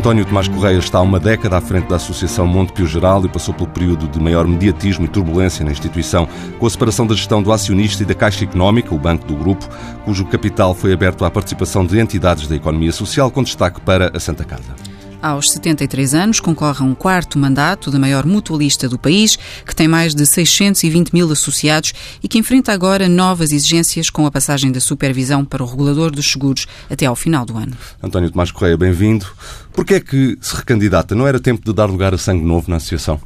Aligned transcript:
António 0.00 0.24
Tomás 0.24 0.48
Correia 0.48 0.78
está 0.78 0.96
há 0.96 1.02
uma 1.02 1.20
década 1.20 1.58
à 1.58 1.60
frente 1.60 1.88
da 1.88 1.96
Associação 1.96 2.46
Monte 2.46 2.72
Pio 2.72 2.86
Geral 2.86 3.22
e 3.22 3.28
passou 3.28 3.52
pelo 3.52 3.68
período 3.68 4.08
de 4.08 4.18
maior 4.18 4.46
mediatismo 4.46 5.04
e 5.04 5.08
turbulência 5.08 5.62
na 5.62 5.72
instituição, 5.72 6.26
com 6.58 6.66
a 6.66 6.70
separação 6.70 7.06
da 7.06 7.14
gestão 7.14 7.42
do 7.42 7.52
acionista 7.52 8.02
e 8.02 8.06
da 8.06 8.14
Caixa 8.14 8.44
Económica, 8.44 8.94
o 8.94 8.98
banco 8.98 9.26
do 9.26 9.34
grupo, 9.34 9.68
cujo 10.06 10.24
capital 10.24 10.74
foi 10.74 10.94
aberto 10.94 11.22
à 11.22 11.30
participação 11.30 11.84
de 11.84 12.00
entidades 12.00 12.48
da 12.48 12.56
economia 12.56 12.92
social, 12.92 13.30
com 13.30 13.42
destaque 13.42 13.78
para 13.82 14.10
a 14.16 14.18
Santa 14.18 14.42
Casa. 14.42 14.89
Aos 15.22 15.50
73 15.52 16.14
anos, 16.14 16.40
concorre 16.40 16.82
a 16.82 16.86
um 16.86 16.94
quarto 16.94 17.38
mandato 17.38 17.90
da 17.90 17.98
maior 17.98 18.24
mutualista 18.24 18.88
do 18.88 18.98
país, 18.98 19.38
que 19.66 19.76
tem 19.76 19.86
mais 19.86 20.14
de 20.14 20.24
620 20.24 21.12
mil 21.12 21.30
associados 21.30 21.92
e 22.22 22.28
que 22.28 22.38
enfrenta 22.38 22.72
agora 22.72 23.06
novas 23.06 23.52
exigências 23.52 24.08
com 24.08 24.24
a 24.24 24.30
passagem 24.30 24.72
da 24.72 24.80
supervisão 24.80 25.44
para 25.44 25.62
o 25.62 25.66
regulador 25.66 26.10
dos 26.10 26.30
seguros 26.30 26.66
até 26.88 27.04
ao 27.04 27.14
final 27.14 27.44
do 27.44 27.58
ano. 27.58 27.76
António 28.02 28.30
Tomás 28.30 28.50
Correia, 28.50 28.78
bem-vindo. 28.78 29.26
Por 29.74 29.84
que 29.84 29.94
é 29.94 30.00
que 30.00 30.38
se 30.40 30.56
recandidata? 30.56 31.14
Não 31.14 31.26
era 31.26 31.38
tempo 31.38 31.62
de 31.62 31.72
dar 31.74 31.84
lugar 31.84 32.14
a 32.14 32.18
sangue 32.18 32.44
novo 32.44 32.70
na 32.70 32.76
associação? 32.76 33.20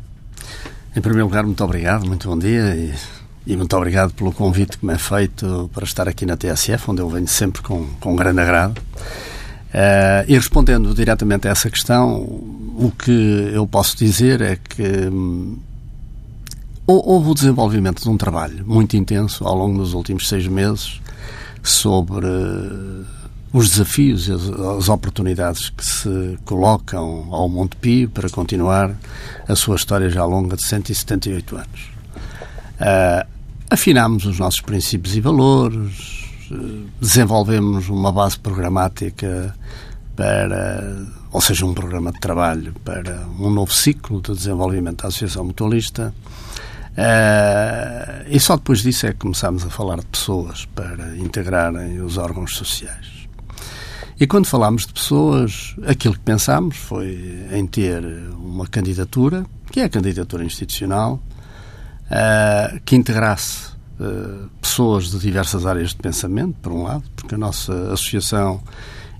Em 0.97 1.01
primeiro 1.01 1.27
lugar, 1.27 1.45
muito 1.45 1.63
obrigado, 1.63 2.07
muito 2.07 2.27
bom 2.27 2.37
dia 2.37 2.75
e, 2.75 2.93
e 3.47 3.57
muito 3.57 3.77
obrigado 3.77 4.13
pelo 4.15 4.33
convite 4.33 4.79
que 4.79 4.85
me 4.85 4.95
é 4.95 4.99
feito 4.99 5.71
para 5.73 5.85
estar 5.85 6.09
aqui 6.09 6.27
na 6.27 6.37
TSF, 6.37 6.91
onde 6.91 7.03
eu 7.03 7.09
venho 7.09 7.29
sempre 7.29 7.63
com, 7.63 7.87
com 8.01 8.17
grande 8.17 8.41
agrado. 8.41 8.83
Uh, 9.75 10.23
e 10.29 10.35
respondendo 10.35 10.95
diretamente 10.95 11.49
a 11.49 11.51
essa 11.51 11.69
questão, 11.69 12.15
o 12.15 12.93
que 12.97 13.51
eu 13.53 13.67
posso 13.67 13.97
dizer 13.97 14.41
é 14.41 14.57
que 14.57 15.09
hum, 15.09 15.59
houve 16.87 17.31
o 17.31 17.35
desenvolvimento 17.35 18.01
de 18.01 18.09
um 18.09 18.17
trabalho 18.17 18.65
muito 18.65 18.97
intenso 18.97 19.45
ao 19.45 19.57
longo 19.57 19.79
dos 19.79 19.93
últimos 19.93 20.29
seis 20.29 20.47
meses 20.47 21.01
sobre 21.61 22.29
os 23.53 23.71
desafios 23.71 24.29
e 24.29 24.33
as, 24.33 24.49
as, 24.49 24.89
oportunidades 24.89 25.71
que 25.71 25.85
se 25.85 26.39
colocam 26.45 27.27
ao 27.33 27.49
Monte 27.49 27.75
Pio 27.77 28.09
para 28.09 28.31
continuar 28.31 28.95
a 29.49 29.57
sua 29.57 29.75
história 29.75 30.09
já 30.09 30.25
longa 30.25 30.57
de 30.57 30.65
178 30.65 31.57
anos. 31.57 31.81
Uh, 32.81 33.27
afinámos 33.69 34.25
os 34.25 34.39
nossos 34.39 34.61
princípios 34.61 35.17
e 35.17 35.21
valores, 35.21 36.14
desenvolvemos 37.01 37.89
uma 37.89 38.13
base 38.13 38.39
programática 38.39 39.55
para, 40.17 41.07
ou 41.33 41.41
seja, 41.41 41.67
um 41.67 41.75
programa 41.75 42.13
de 42.13 42.21
trabalho 42.21 42.75
para 42.85 43.27
um 43.39 43.51
novo 43.51 43.73
ciclo 43.73 44.21
de 44.21 44.33
desenvolvimento 44.33 45.03
da 45.03 45.09
Associação 45.09 45.45
Mutualista. 45.45 46.15
Uh, 46.93 48.25
e 48.29 48.39
só 48.39 48.57
depois 48.57 48.81
disso 48.81 49.07
é 49.07 49.13
que 49.13 49.19
começámos 49.19 49.65
a 49.65 49.71
falar 49.71 49.97
de 49.97 50.07
pessoas 50.07 50.65
para 50.67 51.17
integrarem 51.17 52.01
os 52.01 52.17
órgãos 52.17 52.57
sociais. 52.57 53.27
E 54.19 54.29
quando 54.29 54.47
falámos 54.47 54.87
de 54.87 54.93
pessoas, 54.93 55.75
aquilo 55.87 56.15
que 56.15 56.21
pensámos 56.21 56.77
foi 56.77 57.47
em 57.51 57.67
ter 57.67 58.05
uma 58.39 58.67
candidatura, 58.69 59.45
que 59.73 59.81
é 59.81 59.85
a 59.85 59.89
candidatura 59.89 60.45
institucional, 60.45 61.21
uh, 62.05 62.81
que 62.85 62.95
integrasse 62.95 63.74
pessoas 64.61 65.11
de 65.11 65.19
diversas 65.19 65.67
áreas 65.67 65.91
de 65.91 65.97
pensamento, 65.97 66.57
por 66.61 66.73
um 66.73 66.83
lado, 66.83 67.05
porque 67.15 67.35
a 67.35 67.39
nossa 67.39 67.73
associação 67.93 68.63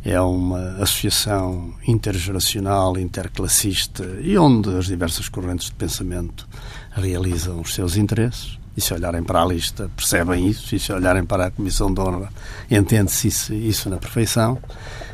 é 0.05 0.21
uma 0.21 0.77
associação 0.83 1.73
intergeracional, 1.89 2.99
interclassista 2.99 4.05
e 4.21 4.37
onde 4.37 4.69
as 4.77 4.87
diversas 4.87 5.29
correntes 5.29 5.69
de 5.69 5.75
pensamento 5.75 6.47
realizam 6.93 7.61
os 7.61 7.75
seus 7.75 7.97
interesses. 7.97 8.59
E 8.77 8.81
se 8.81 8.93
olharem 8.93 9.23
para 9.23 9.41
a 9.41 9.47
lista, 9.47 9.89
percebem 9.97 10.49
isso, 10.49 10.75
e 10.75 10.81
se 10.81 10.93
olharem 10.93 11.25
para 11.25 11.47
a 11.47 11.51
Comissão 11.51 11.95
de 11.95 12.01
Honra, 12.01 12.29
entende-se 12.69 13.29
isso, 13.29 13.55
isso 13.55 13.89
na 13.89 13.99
perfeição. 13.99 14.59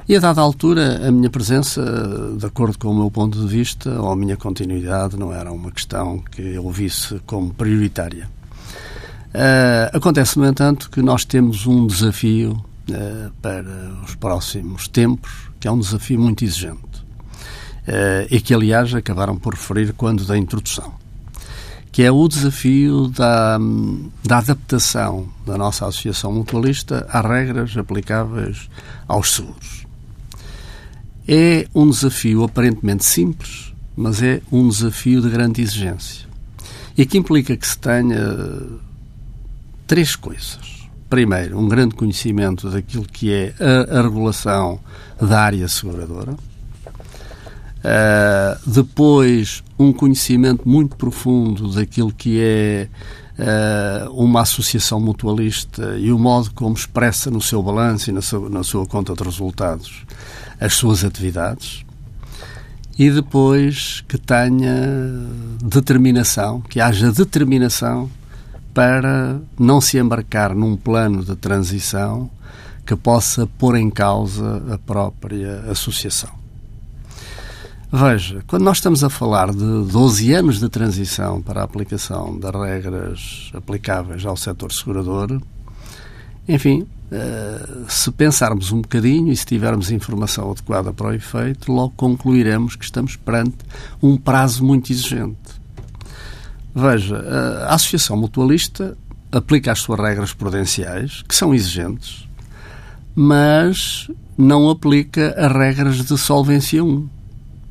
E 0.09 0.17
a 0.17 0.19
dada 0.19 0.41
altura, 0.41 1.07
a 1.07 1.13
minha 1.13 1.29
presença, 1.29 1.83
de 2.39 2.47
acordo 2.47 2.79
com 2.79 2.89
o 2.89 2.95
meu 2.95 3.11
ponto 3.11 3.39
de 3.39 3.47
vista, 3.47 4.01
ou 4.01 4.11
a 4.11 4.17
minha 4.17 4.37
continuidade, 4.37 5.19
não 5.19 5.31
era 5.31 5.53
uma 5.53 5.71
questão 5.71 6.19
que 6.19 6.41
eu 6.41 6.69
visse 6.71 7.21
como 7.27 7.53
prioritária. 7.53 8.29
Uh, 9.31 9.97
acontece, 9.97 10.39
no 10.39 10.47
entanto, 10.47 10.91
que 10.91 11.01
nós 11.01 11.25
temos 11.25 11.65
um 11.65 11.87
desafio 11.87 12.53
uh, 12.91 13.31
para 13.41 13.95
os 14.05 14.17
próximos 14.17 14.89
tempos, 14.89 15.31
que 15.61 15.69
é 15.69 15.71
um 15.71 15.79
desafio 15.79 16.19
muito 16.19 16.45
exigente. 16.45 16.81
Uh, 17.87 18.27
e 18.29 18.41
que, 18.41 18.53
aliás, 18.53 18.93
acabaram 18.93 19.37
por 19.37 19.55
referir 19.55 19.93
quando 19.93 20.25
da 20.25 20.37
introdução. 20.37 20.93
Que 21.93 22.03
é 22.03 22.11
o 22.11 22.27
desafio 22.27 23.09
da, 23.09 23.59
da 24.25 24.39
adaptação 24.39 25.29
da 25.47 25.57
nossa 25.57 25.87
associação 25.87 26.33
mutualista 26.33 27.07
às 27.11 27.25
regras 27.25 27.77
aplicáveis 27.77 28.69
aos 29.07 29.33
seguros. 29.33 29.87
É 31.27 31.69
um 31.75 31.89
desafio 31.89 32.43
aparentemente 32.43 33.05
simples, 33.05 33.73
mas 33.97 34.23
é 34.23 34.41
um 34.51 34.69
desafio 34.69 35.21
de 35.21 35.31
grande 35.31 35.63
exigência. 35.63 36.27
E 36.97 37.07
que 37.07 37.19
implica 37.19 37.57
que 37.57 37.67
se 37.67 37.79
tenha 37.79 38.17
três 39.91 40.15
coisas. 40.15 40.89
Primeiro, 41.09 41.59
um 41.59 41.67
grande 41.67 41.97
conhecimento 41.97 42.71
daquilo 42.71 43.05
que 43.05 43.33
é 43.33 43.53
a, 43.59 43.99
a 43.99 44.03
regulação 44.03 44.79
da 45.21 45.41
área 45.41 45.67
seguradora. 45.67 46.31
Uh, 46.31 48.71
depois, 48.71 49.65
um 49.77 49.93
conhecimento 49.93 50.69
muito 50.69 50.95
profundo 50.95 51.75
daquilo 51.75 52.13
que 52.13 52.41
é 52.41 52.89
uh, 54.07 54.13
uma 54.13 54.43
associação 54.43 55.01
mutualista 55.01 55.97
e 55.99 56.13
o 56.13 56.19
modo 56.21 56.53
como 56.53 56.77
expressa 56.77 57.29
no 57.29 57.41
seu 57.41 57.61
balanço 57.61 58.11
e 58.11 58.13
na 58.13 58.23
sua, 58.23 58.49
na 58.49 58.63
sua 58.63 58.87
conta 58.87 59.13
de 59.13 59.25
resultados 59.25 60.05
as 60.61 60.75
suas 60.75 61.03
atividades. 61.03 61.85
E 62.97 63.11
depois 63.11 64.05
que 64.07 64.17
tenha 64.17 64.73
determinação, 65.61 66.61
que 66.61 66.81
haja 66.81 67.11
determinação 67.11 68.09
para 68.73 69.41
não 69.59 69.81
se 69.81 69.99
embarcar 69.99 70.55
num 70.55 70.77
plano 70.77 71.25
de 71.25 71.37
transição 71.37 72.31
que 72.87 72.97
possa 72.97 73.47
pôr 73.47 73.77
em 73.77 73.91
causa 73.91 74.63
a 74.73 74.79
própria 74.79 75.61
associação. 75.71 76.31
Veja, 77.93 78.45
quando 78.47 78.63
nós 78.63 78.77
estamos 78.77 79.03
a 79.03 79.11
falar 79.11 79.51
de 79.51 79.59
12 79.59 80.33
anos 80.33 80.61
de 80.61 80.69
transição 80.69 81.43
para 81.43 81.61
a 81.61 81.65
aplicação 81.65 82.39
das 82.39 82.55
regras 82.55 83.51
aplicáveis 83.53 84.25
ao 84.25 84.37
setor 84.37 84.73
segurador, 84.73 85.41
enfim, 86.49 86.87
eh, 87.11 87.69
se 87.89 88.13
pensarmos 88.13 88.71
um 88.71 88.81
bocadinho 88.81 89.33
e 89.33 89.37
se 89.37 89.45
tivermos 89.45 89.91
informação 89.91 90.53
adequada 90.53 90.93
para 90.93 91.09
o 91.09 91.13
efeito, 91.13 91.73
logo 91.73 91.93
concluiremos 91.97 92.77
que 92.77 92.85
estamos 92.85 93.17
perante 93.17 93.59
um 94.01 94.17
prazo 94.17 94.65
muito 94.65 94.93
exigente. 94.93 95.60
Veja, 96.75 97.17
a 97.67 97.75
Associação 97.75 98.17
Mutualista 98.17 98.97
aplica 99.33 99.73
as 99.73 99.81
suas 99.81 99.99
regras 100.01 100.33
prudenciais, 100.33 101.23
que 101.23 101.35
são 101.35 101.55
exigentes, 101.55 102.29
mas 103.15 104.09
não 104.37 104.71
aplica 104.71 105.35
as 105.37 105.53
regras 105.53 106.05
de 106.05 106.19
solvência 106.19 106.83
1, 106.83 107.09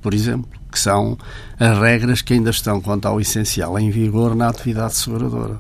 por 0.02 0.14
exemplo, 0.14 0.50
que 0.72 0.80
são 0.80 1.18
as 1.60 1.78
regras 1.78 2.22
que 2.22 2.34
ainda 2.34 2.50
estão, 2.50 2.80
quanto 2.80 3.08
ao 3.08 3.20
essencial, 3.20 3.78
em 3.80 3.90
vigor 3.90 4.36
na 4.36 4.48
atividade 4.50 4.96
seguradora. 4.96 5.58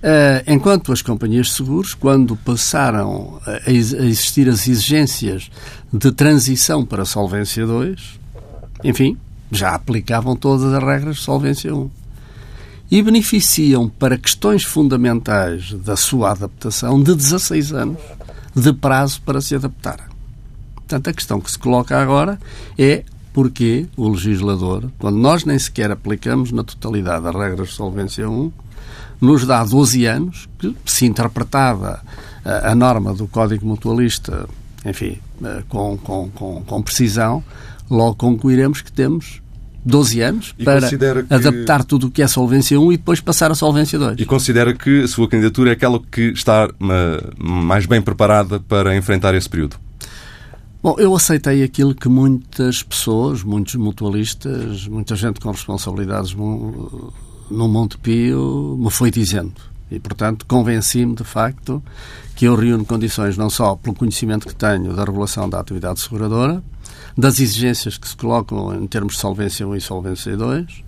Eh, 0.00 0.44
enquanto 0.46 0.92
as 0.92 1.02
companhias 1.02 1.48
de 1.48 1.52
seguros, 1.54 1.94
quando 1.94 2.36
passaram 2.36 3.40
a 3.44 3.70
existir 3.70 4.48
as 4.48 4.68
exigências 4.68 5.50
de 5.92 6.12
transição 6.12 6.84
para 6.84 7.02
a 7.02 7.06
Solvência 7.06 7.66
2, 7.66 8.20
enfim, 8.84 9.16
já 9.50 9.74
aplicavam 9.74 10.36
todas 10.36 10.72
as 10.72 10.82
regras 10.82 11.16
de 11.16 11.22
Solvência 11.22 11.74
1 11.74 11.90
e 12.90 13.02
beneficiam 13.02 13.88
para 13.88 14.16
questões 14.16 14.64
fundamentais 14.64 15.72
da 15.72 15.96
sua 15.96 16.30
adaptação 16.30 17.02
de 17.02 17.14
16 17.14 17.72
anos 17.72 18.00
de 18.54 18.72
prazo 18.72 19.20
para 19.22 19.40
se 19.40 19.54
adaptar. 19.54 20.08
Portanto, 20.74 21.08
a 21.08 21.12
questão 21.12 21.40
que 21.40 21.50
se 21.50 21.58
coloca 21.58 22.00
agora 22.00 22.38
é 22.78 23.04
porque 23.32 23.86
o 23.96 24.08
legislador, 24.08 24.90
quando 24.98 25.18
nós 25.18 25.44
nem 25.44 25.58
sequer 25.58 25.90
aplicamos 25.90 26.50
na 26.50 26.64
totalidade 26.64 27.26
as 27.26 27.34
regras 27.34 27.68
de 27.68 27.74
Solvência 27.74 28.28
1, 28.28 28.50
nos 29.20 29.46
dá 29.46 29.62
12 29.64 30.06
anos 30.06 30.48
que, 30.58 30.74
se 30.86 31.04
interpretada 31.04 32.00
a, 32.44 32.70
a 32.70 32.74
norma 32.74 33.12
do 33.12 33.28
Código 33.28 33.66
Mutualista, 33.66 34.48
enfim, 34.84 35.18
com, 35.68 35.98
com, 35.98 36.30
com, 36.30 36.62
com 36.62 36.82
precisão, 36.82 37.44
logo 37.90 38.14
concluiremos 38.16 38.80
que 38.82 38.92
temos 38.92 39.40
12 39.84 40.20
anos 40.20 40.54
e 40.58 40.64
para 40.64 40.88
que... 40.88 40.96
adaptar 41.30 41.84
tudo 41.84 42.08
o 42.08 42.10
que 42.10 42.22
é 42.22 42.28
Solvência 42.28 42.78
1 42.78 42.92
e 42.92 42.96
depois 42.96 43.20
passar 43.20 43.50
a 43.50 43.54
Solvência 43.54 43.98
2. 43.98 44.20
E 44.20 44.24
considera 44.26 44.74
que 44.74 45.04
a 45.04 45.08
sua 45.08 45.28
candidatura 45.28 45.70
é 45.70 45.72
aquela 45.72 46.00
que 46.00 46.32
está 46.32 46.68
mais 47.38 47.86
bem 47.86 48.02
preparada 48.02 48.60
para 48.60 48.96
enfrentar 48.96 49.34
esse 49.34 49.48
período? 49.48 49.76
Bom, 50.82 50.94
eu 50.98 51.14
aceitei 51.14 51.62
aquilo 51.64 51.94
que 51.94 52.08
muitas 52.08 52.82
pessoas, 52.82 53.42
muitos 53.42 53.74
mutualistas, 53.74 54.86
muita 54.86 55.16
gente 55.16 55.40
com 55.40 55.50
responsabilidades 55.50 56.34
no 56.34 57.68
Monte 57.68 57.98
Pio 57.98 58.76
me 58.78 58.90
foi 58.90 59.10
dizendo. 59.10 59.54
E, 59.90 59.98
portanto, 59.98 60.44
convenci-me, 60.46 61.14
de 61.14 61.24
facto, 61.24 61.82
que 62.36 62.44
eu 62.44 62.54
reúno 62.54 62.84
condições 62.84 63.38
não 63.38 63.48
só 63.48 63.74
pelo 63.74 63.96
conhecimento 63.96 64.46
que 64.46 64.54
tenho 64.54 64.94
da 64.94 65.02
regulação 65.02 65.48
da 65.48 65.58
atividade 65.58 65.98
seguradora, 65.98 66.62
das 67.18 67.40
exigências 67.40 67.98
que 67.98 68.06
se 68.06 68.16
colocam 68.16 68.72
em 68.80 68.86
termos 68.86 69.14
de 69.14 69.20
solvência 69.20 69.66
1 69.66 69.74
e 69.74 69.80
solvência 69.80 70.36
2, 70.36 70.84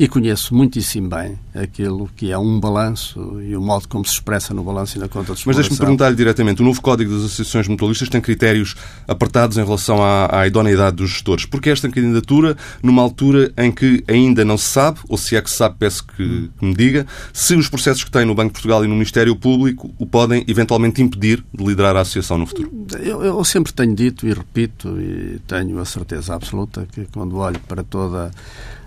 e 0.00 0.08
conheço 0.08 0.54
muitíssimo 0.54 1.10
bem 1.10 1.38
aquilo 1.54 2.08
que 2.16 2.32
é 2.32 2.38
um 2.38 2.58
balanço 2.58 3.38
e 3.42 3.54
o 3.54 3.60
modo 3.60 3.86
como 3.86 4.02
se 4.02 4.14
expressa 4.14 4.54
no 4.54 4.64
balanço 4.64 4.96
e 4.96 4.98
na 4.98 5.08
conta 5.08 5.34
de 5.34 5.42
Mas 5.46 5.56
deixe-me 5.56 5.76
perguntar-lhe 5.76 6.16
diretamente. 6.16 6.62
O 6.62 6.64
novo 6.64 6.80
Código 6.80 7.12
das 7.12 7.24
Associações 7.24 7.68
Mutualistas 7.68 8.08
tem 8.08 8.18
critérios 8.18 8.74
apertados 9.06 9.58
em 9.58 9.62
relação 9.62 10.02
à, 10.02 10.40
à 10.40 10.46
idoneidade 10.46 10.96
dos 10.96 11.10
gestores. 11.10 11.44
Porque 11.44 11.68
esta 11.68 11.86
candidatura, 11.90 12.56
numa 12.82 13.02
altura 13.02 13.52
em 13.58 13.70
que 13.70 14.02
ainda 14.08 14.42
não 14.42 14.56
se 14.56 14.70
sabe, 14.70 15.00
ou 15.06 15.18
se 15.18 15.36
é 15.36 15.42
que 15.42 15.50
se 15.50 15.56
sabe, 15.56 15.76
peço 15.78 16.06
que, 16.06 16.48
que 16.58 16.64
me 16.64 16.74
diga, 16.74 17.06
se 17.30 17.54
os 17.54 17.68
processos 17.68 18.02
que 18.02 18.10
tem 18.10 18.24
no 18.24 18.34
Banco 18.34 18.48
de 18.48 18.52
Portugal 18.54 18.82
e 18.82 18.88
no 18.88 18.94
Ministério 18.94 19.36
Público 19.36 19.94
o 19.98 20.06
podem 20.06 20.42
eventualmente 20.48 21.02
impedir 21.02 21.44
de 21.52 21.62
liderar 21.62 21.94
a 21.94 22.00
associação 22.00 22.38
no 22.38 22.46
futuro? 22.46 22.72
Eu, 23.00 23.22
eu 23.22 23.44
sempre 23.44 23.70
tenho 23.70 23.94
dito 23.94 24.26
e 24.26 24.32
repito, 24.32 24.98
e 24.98 25.38
tenho 25.46 25.78
a 25.78 25.84
certeza 25.84 26.34
absoluta 26.34 26.88
que 26.90 27.06
quando 27.12 27.36
olho 27.36 27.60
para 27.68 27.84
toda 27.84 28.30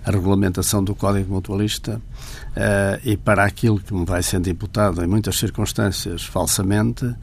a 0.05 0.11
regulamentação 0.11 0.83
do 0.83 0.93
Código 0.93 1.33
Mutualista 1.33 2.01
uh, 2.55 2.99
e 3.03 3.15
para 3.15 3.43
aquilo 3.43 3.79
que 3.79 3.93
me 3.93 4.05
vai 4.05 4.21
sendo 4.21 4.49
imputado 4.49 5.03
em 5.03 5.07
muitas 5.07 5.37
circunstâncias 5.37 6.23
falsamente, 6.23 7.05
uh, 7.05 7.15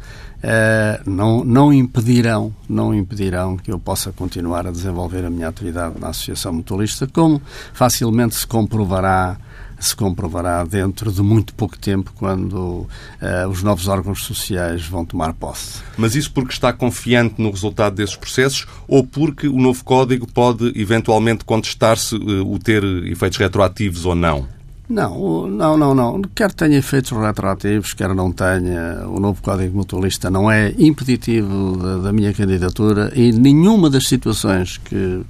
não, 1.04 1.44
não 1.44 1.72
impedirão, 1.72 2.54
não 2.68 2.94
impedirão 2.94 3.56
que 3.56 3.70
eu 3.70 3.78
possa 3.78 4.12
continuar 4.12 4.66
a 4.66 4.70
desenvolver 4.70 5.24
a 5.24 5.30
minha 5.30 5.48
atividade 5.48 5.98
na 6.00 6.08
Associação 6.08 6.52
Mutualista, 6.52 7.06
como 7.06 7.40
facilmente 7.72 8.34
se 8.34 8.46
comprovará 8.46 9.36
se 9.80 9.96
comprovará 9.96 10.62
dentro 10.64 11.10
de 11.10 11.22
muito 11.22 11.54
pouco 11.54 11.78
tempo, 11.78 12.12
quando 12.14 12.54
uh, 12.54 13.48
os 13.50 13.62
novos 13.62 13.88
órgãos 13.88 14.22
sociais 14.22 14.86
vão 14.86 15.04
tomar 15.04 15.32
posse. 15.32 15.80
Mas 15.96 16.14
isso 16.14 16.30
porque 16.32 16.52
está 16.52 16.72
confiante 16.72 17.40
no 17.40 17.50
resultado 17.50 17.96
desses 17.96 18.14
processos 18.14 18.66
ou 18.86 19.04
porque 19.04 19.48
o 19.48 19.56
novo 19.56 19.82
código 19.82 20.26
pode 20.30 20.72
eventualmente 20.78 21.44
contestar-se 21.44 22.14
uh, 22.14 22.52
o 22.52 22.58
ter 22.58 22.84
efeitos 23.06 23.38
retroativos 23.38 24.04
ou 24.04 24.14
não? 24.14 24.46
Não, 24.90 25.46
não, 25.46 25.76
não, 25.78 25.94
não. 25.94 26.20
Quer 26.34 26.52
tenha 26.52 26.76
efeitos 26.76 27.12
retroativos, 27.12 27.94
quer 27.94 28.12
não 28.12 28.32
tenha, 28.32 29.06
o 29.06 29.20
novo 29.20 29.40
Código 29.40 29.76
Mutualista 29.76 30.28
não 30.28 30.50
é 30.50 30.74
impeditivo 30.76 31.76
da, 31.76 31.98
da 31.98 32.12
minha 32.12 32.34
candidatura 32.34 33.12
e 33.14 33.30
nenhuma 33.30 33.88
das 33.88 34.08
situações 34.08 34.78
que 34.78 35.22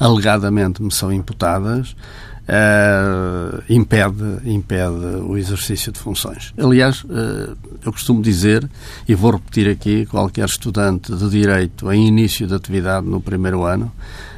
alegadamente 0.00 0.82
me 0.82 0.90
são 0.90 1.12
imputadas 1.12 1.94
uh, 2.48 3.62
impede, 3.68 4.40
impede 4.44 5.16
o 5.22 5.36
exercício 5.36 5.92
de 5.92 5.98
funções. 5.98 6.52
Aliás, 6.58 7.04
uh, 7.04 7.56
eu 7.84 7.92
costumo 7.92 8.22
dizer, 8.22 8.68
e 9.08 9.14
vou 9.14 9.32
repetir 9.32 9.68
aqui, 9.68 10.06
qualquer 10.06 10.46
estudante 10.46 11.14
de 11.14 11.28
Direito 11.28 11.92
em 11.92 12.06
início 12.06 12.46
de 12.46 12.54
atividade 12.54 13.06
no 13.06 13.20
primeiro 13.20 13.64
ano, 13.64 13.92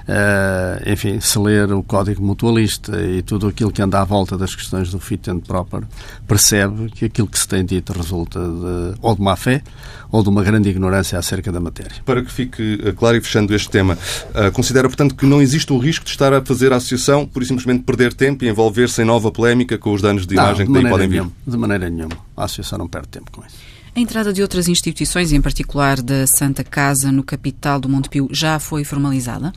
Uh, 0.08 0.90
enfim, 0.90 1.20
se 1.20 1.38
ler 1.38 1.70
o 1.70 1.82
Código 1.82 2.24
Mutualista 2.24 2.98
e 2.98 3.20
tudo 3.20 3.46
aquilo 3.46 3.70
que 3.70 3.82
anda 3.82 4.00
à 4.00 4.04
volta 4.04 4.38
das 4.38 4.54
questões 4.54 4.90
do 4.90 4.98
fit 4.98 5.30
and 5.30 5.40
proper, 5.40 5.82
percebe 6.26 6.90
que 6.90 7.04
aquilo 7.04 7.28
que 7.28 7.38
se 7.38 7.46
tem 7.46 7.62
dito 7.62 7.92
resulta 7.92 8.40
de, 8.40 8.98
ou 9.02 9.14
de 9.14 9.20
má 9.20 9.36
fé 9.36 9.62
ou 10.10 10.22
de 10.22 10.30
uma 10.30 10.42
grande 10.42 10.70
ignorância 10.70 11.18
acerca 11.18 11.52
da 11.52 11.60
matéria. 11.60 11.92
Para 12.06 12.22
que 12.22 12.32
fique 12.32 12.80
eh, 12.82 12.92
claro 12.92 13.18
e 13.18 13.20
fechando 13.20 13.54
este 13.54 13.68
tema, 13.68 13.98
uh, 14.30 14.50
considera, 14.52 14.88
portanto, 14.88 15.14
que 15.14 15.26
não 15.26 15.42
existe 15.42 15.70
o 15.74 15.78
risco 15.78 16.06
de 16.06 16.10
estar 16.10 16.32
a 16.32 16.42
fazer 16.42 16.72
a 16.72 16.76
associação 16.76 17.26
por 17.26 17.44
simplesmente 17.44 17.82
perder 17.82 18.14
tempo 18.14 18.46
e 18.46 18.48
envolver-se 18.48 19.02
em 19.02 19.04
nova 19.04 19.30
polémica 19.30 19.76
com 19.76 19.92
os 19.92 20.00
danos 20.00 20.26
de 20.26 20.34
não, 20.34 20.44
imagem 20.44 20.66
que 20.66 20.72
daí 20.72 20.88
podem 20.88 21.08
vir? 21.08 21.16
Nenhuma, 21.16 21.32
de 21.46 21.56
maneira 21.58 21.90
nenhuma. 21.90 22.16
A 22.34 22.44
associação 22.44 22.78
não 22.78 22.88
perde 22.88 23.08
tempo 23.08 23.30
com 23.30 23.42
isso. 23.44 23.56
A 23.94 24.00
entrada 24.00 24.32
de 24.32 24.40
outras 24.40 24.68
instituições, 24.68 25.32
em 25.32 25.40
particular 25.42 26.00
da 26.00 26.26
Santa 26.26 26.64
Casa, 26.64 27.12
no 27.12 27.22
capital 27.22 27.78
do 27.78 27.90
Montepio, 27.90 28.28
já 28.30 28.58
foi 28.58 28.84
formalizada? 28.84 29.52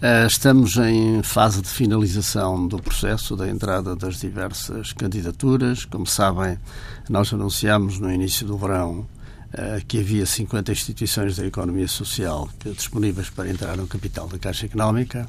Eh, 0.00 0.26
estamos 0.28 0.76
em 0.76 1.24
fase 1.24 1.60
de 1.60 1.68
finalização 1.68 2.68
do 2.68 2.80
processo 2.80 3.34
da 3.34 3.48
entrada 3.48 3.96
das 3.96 4.20
diversas 4.20 4.92
candidaturas. 4.92 5.84
Como 5.84 6.06
sabem, 6.06 6.56
nós 7.08 7.32
anunciámos 7.32 7.98
no 7.98 8.08
início 8.08 8.46
do 8.46 8.56
verão 8.56 9.08
eh, 9.52 9.82
que 9.88 9.98
havia 9.98 10.24
50 10.24 10.70
instituições 10.70 11.36
da 11.36 11.44
economia 11.44 11.88
social 11.88 12.48
disponíveis 12.76 13.28
para 13.28 13.50
entrar 13.50 13.76
no 13.76 13.88
capital 13.88 14.28
da 14.28 14.38
Caixa 14.38 14.66
Económica. 14.66 15.28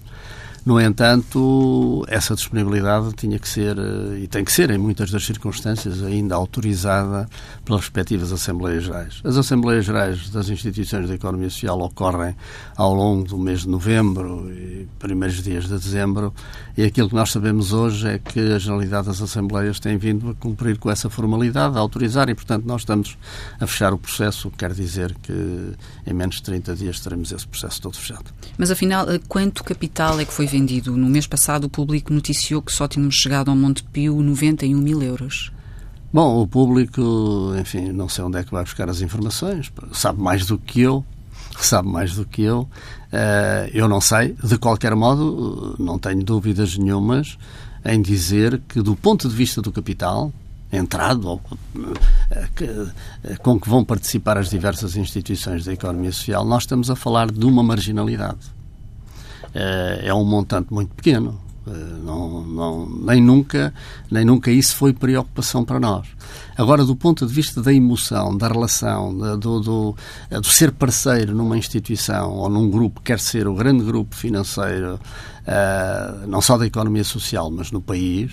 No 0.70 0.80
entanto, 0.80 2.06
essa 2.08 2.36
disponibilidade 2.36 3.14
tinha 3.14 3.40
que 3.40 3.50
ser, 3.50 3.76
eh, 3.76 4.20
e 4.20 4.28
tem 4.28 4.46
que 4.46 4.52
ser, 4.52 4.70
em 4.70 4.78
muitas 4.78 5.10
das 5.10 5.26
circunstâncias, 5.26 6.04
ainda 6.04 6.36
autorizada 6.36 7.28
pelas 7.66 7.82
respectivas 7.82 8.32
Assembleias 8.32 8.84
Gerais. 8.84 9.20
As 9.24 9.36
Assembleias 9.36 9.84
Gerais 9.84 10.30
das 10.30 10.48
instituições 10.48 11.08
da 11.08 11.16
economia 11.16 11.50
social 11.50 11.82
ocorrem 11.82 12.36
ao 12.78 12.94
longo 12.94 13.28
do 13.28 13.36
mês 13.36 13.62
de 13.62 13.68
novembro 13.68 14.48
e 14.52 14.88
primeiros 15.00 15.42
dias 15.42 15.64
de 15.64 15.74
dezembro, 15.74 16.32
e 16.78 16.84
aquilo 16.84 17.10
que 17.10 17.16
nós 17.16 17.32
sabemos 17.32 17.74
hoje 17.74 18.08
é 18.08 18.20
que 18.20 18.40
a 18.40 18.60
Generalidade 18.60 19.08
das 19.08 19.24
Assembleias 19.24 19.80
tem 19.80 19.98
vindo 19.98 20.30
a 20.30 20.36
cumprir 20.36 20.78
com 20.78 20.92
essa 20.92 21.10
formalidade, 21.10 21.78
a 21.78 21.80
autorizar, 21.80 22.30
e, 22.30 22.36
portanto, 22.36 22.66
nós 22.68 22.82
estamos 22.82 23.18
a 23.60 23.66
fechar 23.66 23.92
o 23.92 23.98
processo, 23.98 24.52
quer 24.52 24.72
dizer 24.74 25.16
que 25.24 25.74
em 26.06 26.14
menos 26.14 26.36
de 26.36 26.44
30 26.44 26.76
dias 26.76 27.00
teremos 27.00 27.32
esse 27.32 27.48
processo 27.48 27.82
todo 27.82 27.98
fechado. 27.98 28.26
Mas, 28.56 28.70
afinal, 28.70 29.08
quanto 29.28 29.64
capital 29.64 30.20
é 30.20 30.26
que 30.26 30.32
foi 30.32 30.46
vendido. 30.46 30.59
No 30.92 31.10
mês 31.10 31.26
passado, 31.26 31.66
o 31.66 31.70
público 31.70 32.14
noticiou 32.14 32.62
que 32.62 32.72
só 32.72 32.88
tínhamos 32.88 33.16
chegado 33.16 33.50
ao 33.50 33.56
Monte 33.56 33.84
Pio 33.84 34.22
91 34.22 34.78
mil 34.78 35.02
euros. 35.02 35.52
Bom, 36.12 36.42
o 36.42 36.48
público, 36.48 37.54
enfim, 37.60 37.92
não 37.92 38.10
sei 38.10 38.24
onde 38.24 38.40
é 38.40 38.44
que 38.44 38.52
vai 38.52 38.64
buscar 38.64 38.90
as 38.90 39.00
informações, 39.02 39.72
sabe 39.94 40.20
mais 40.20 40.46
do 40.46 40.58
que 40.58 40.82
eu, 40.82 41.06
sabe 41.60 41.88
mais 41.88 42.16
do 42.16 42.26
que 42.26 42.42
eu. 42.42 42.62
Uh, 43.14 43.70
eu 43.74 43.88
não 43.88 44.02
sei, 44.02 44.36
de 44.44 44.58
qualquer 44.58 44.96
modo, 44.96 45.76
não 45.80 46.00
tenho 46.00 46.24
dúvidas 46.24 46.78
nenhumas 46.78 47.38
em 47.86 48.02
dizer 48.02 48.60
que, 48.68 48.82
do 48.82 48.96
ponto 48.96 49.30
de 49.30 49.36
vista 49.36 49.62
do 49.62 49.72
capital, 49.72 50.32
entrado 50.72 51.40
eh, 52.32 52.48
eh, 53.24 53.36
com 53.38 53.60
que 53.60 53.70
vão 53.70 53.84
participar 53.84 54.38
as 54.38 54.50
diversas 54.50 54.96
instituições 54.96 55.66
da 55.66 55.74
economia 55.74 56.12
social, 56.12 56.46
nós 56.46 56.64
estamos 56.64 56.92
a 56.92 56.96
falar 56.96 57.32
de 57.32 57.46
uma 57.46 57.64
marginalidade. 57.64 58.59
Eh, 59.54 60.02
é 60.06 60.14
um 60.14 60.24
montante 60.24 60.74
muito 60.74 60.94
pequeno. 60.96 61.40
Eh, 61.68 61.72
não, 62.04 62.46
não, 62.46 62.90
nem, 62.90 63.22
nunca, 63.22 63.74
nem 64.12 64.24
nunca 64.26 64.52
isso 64.52 64.76
foi 64.76 64.94
preocupação 64.94 65.64
para 65.64 65.80
nós. 65.80 66.08
Agora, 66.58 66.84
do 66.84 66.96
ponto 66.96 67.26
de 67.26 67.34
vista 67.34 67.62
da 67.62 67.74
emoção, 67.74 68.38
da 68.38 68.48
relação, 68.48 69.18
do, 69.18 69.38
do, 69.38 69.96
do, 70.30 70.44
ser 70.44 70.72
parceiro 70.72 71.34
numa 71.34 71.58
instituição 71.58 72.34
ou 72.34 72.50
num 72.50 72.70
grupo, 72.70 73.02
quer 73.02 73.20
ser 73.20 73.48
o 73.48 73.56
grande 73.56 73.84
grupo 73.84 74.16
financeiro, 74.16 75.00
não 76.28 76.42
só 76.42 76.58
da 76.58 76.68
economia 76.68 77.04
social, 77.04 77.50
mas 77.50 77.72
no 77.72 77.82
país, 77.82 78.32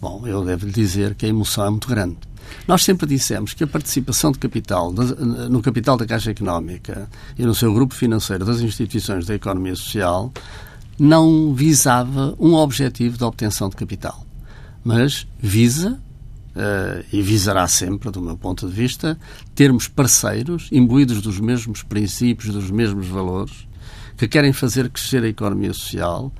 bom, 0.00 0.26
eu 0.26 0.44
devo 0.44 0.66
lhe 0.66 0.72
dizer 0.72 1.14
que 1.14 1.26
a 1.26 1.28
emoção 1.28 1.66
é 1.66 1.70
muito 1.70 1.86
grande. 1.86 2.16
Nós 2.66 2.82
sempre 2.82 3.06
dissemos 3.06 3.54
que 3.54 3.64
a 3.64 3.66
participação 3.66 4.32
de 4.32 4.38
capital 4.38 4.92
no 4.92 5.62
capital 5.62 5.96
da 5.96 6.06
Caixa 6.06 6.30
Económica 6.30 7.08
e 7.38 7.44
no 7.44 7.54
seu 7.54 7.72
grupo 7.72 7.94
financeiro 7.94 8.44
das 8.44 8.60
instituições 8.60 9.26
da 9.26 9.34
economia 9.34 9.74
social 9.74 10.32
não 10.98 11.54
visava 11.54 12.34
um 12.38 12.54
objetivo 12.54 13.16
de 13.16 13.24
obtenção 13.24 13.68
de 13.68 13.76
capital, 13.76 14.26
mas 14.84 15.26
visa 15.38 16.00
Uh, 16.48 17.04
e 17.12 17.22
visará 17.22 17.68
sempre, 17.68 18.10
do 18.10 18.20
meu 18.20 18.36
ponto 18.36 18.66
de 18.66 18.74
vista, 18.74 19.16
termos 19.54 19.86
parceiros 19.86 20.68
imbuídos 20.72 21.22
dos 21.22 21.38
mesmos 21.38 21.84
princípios, 21.84 22.52
dos 22.52 22.68
mesmos 22.68 23.06
valores, 23.06 23.68
que 24.16 24.26
querem 24.26 24.52
fazer 24.52 24.90
crescer 24.90 25.22
a 25.22 25.28
economia 25.28 25.72
social, 25.72 26.32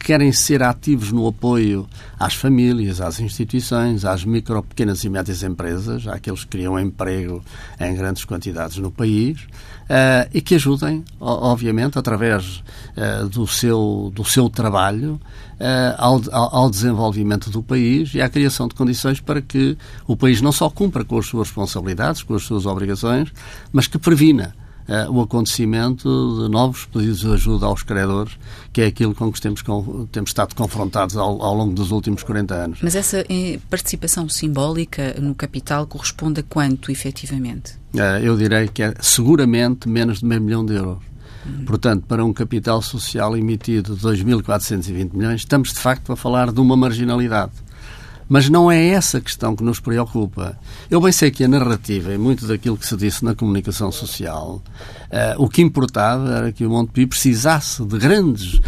querem 0.00 0.32
ser 0.32 0.62
ativos 0.62 1.12
no 1.12 1.28
apoio 1.28 1.86
às 2.18 2.34
famílias, 2.34 3.00
às 3.00 3.20
instituições, 3.20 4.04
às 4.04 4.24
micro, 4.24 4.62
pequenas 4.62 5.04
e 5.04 5.10
médias 5.10 5.42
empresas, 5.42 6.06
àqueles 6.06 6.44
que 6.44 6.50
criam 6.50 6.78
emprego 6.80 7.42
em 7.78 7.94
grandes 7.94 8.24
quantidades 8.24 8.78
no 8.78 8.90
país, 8.90 9.40
uh, 9.42 10.28
e 10.32 10.40
que 10.40 10.54
ajudem, 10.54 11.04
obviamente, 11.20 11.98
através 11.98 12.62
uh, 12.96 13.28
do, 13.28 13.46
seu, 13.46 14.10
do 14.14 14.24
seu 14.24 14.48
trabalho, 14.48 15.20
uh, 15.60 15.94
ao, 15.98 16.20
ao 16.32 16.70
desenvolvimento 16.70 17.50
do 17.50 17.62
país 17.62 18.14
e 18.14 18.22
à 18.22 18.28
criação 18.28 18.66
de 18.66 18.74
condições 18.74 19.20
para 19.20 19.42
que 19.42 19.76
o 20.06 20.16
país 20.16 20.40
não 20.40 20.50
só 20.50 20.70
cumpra 20.70 21.04
com 21.04 21.18
as 21.18 21.26
suas 21.26 21.48
responsabilidades, 21.48 22.22
com 22.22 22.34
as 22.34 22.42
suas 22.42 22.64
obrigações, 22.64 23.30
mas 23.72 23.86
que 23.86 23.98
previna 23.98 24.54
uh, 24.90 25.10
o 25.10 25.20
acontecimento 25.22 26.42
de 26.42 26.50
novos 26.50 26.84
pedidos 26.86 27.20
de 27.20 27.32
ajuda 27.32 27.66
aos 27.66 27.82
credores, 27.82 28.36
que 28.72 28.82
é 28.82 28.86
aquilo 28.86 29.14
com 29.14 29.32
que 29.32 29.40
temos, 29.40 29.62
com, 29.62 30.06
temos 30.10 30.30
estado 30.30 30.54
confrontados 30.54 31.16
ao, 31.16 31.42
ao, 31.42 31.54
longo 31.54 31.72
dos 31.72 31.92
últimos 31.92 32.22
40 32.22 32.54
anos. 32.54 32.78
Mas 32.82 32.96
essa 32.96 33.24
eh, 33.28 33.58
participação 33.70 34.28
simbólica 34.28 35.14
no 35.20 35.34
capital 35.34 35.86
corresponde 35.86 36.40
a 36.40 36.42
quanto, 36.42 36.90
efetivamente? 36.90 37.74
Uh, 37.94 38.18
eu 38.22 38.36
direi 38.36 38.68
que 38.68 38.82
é 38.82 38.94
seguramente 39.00 39.88
menos 39.88 40.18
de 40.18 40.26
meio 40.26 40.40
milhão 40.40 40.66
de 40.66 40.74
euros. 40.74 40.98
Uhum. 41.46 41.64
Portanto, 41.64 42.04
para 42.06 42.24
um 42.24 42.32
capital 42.32 42.82
social 42.82 43.36
emitido 43.36 43.96
de 43.96 44.02
2.420 44.02 45.14
milhões, 45.14 45.40
estamos 45.40 45.72
de 45.72 45.78
facto 45.78 46.12
a 46.12 46.16
falar 46.16 46.52
de 46.52 46.60
uma 46.60 46.76
marginalidade. 46.76 47.52
Mas 48.30 48.48
não 48.48 48.70
é 48.70 48.86
essa 48.90 49.20
questão 49.20 49.56
que 49.56 49.64
nos 49.64 49.80
preocupa. 49.80 50.56
Eu 50.88 51.00
bem 51.00 51.10
sei 51.10 51.32
que 51.32 51.42
a 51.42 51.48
narrativa, 51.48 52.14
e 52.14 52.16
muito 52.16 52.46
daquilo 52.46 52.78
que 52.78 52.86
se 52.86 52.96
disse 52.96 53.24
na 53.24 53.34
comunicação 53.34 53.90
social, 53.90 54.62
uh, 55.10 55.42
o 55.42 55.48
que 55.48 55.60
importava 55.60 56.32
era 56.32 56.52
que 56.52 56.64
o 56.64 56.70
Montepio 56.70 57.08
precisasse 57.08 57.84
de 57.84 57.98
grandes 57.98 58.60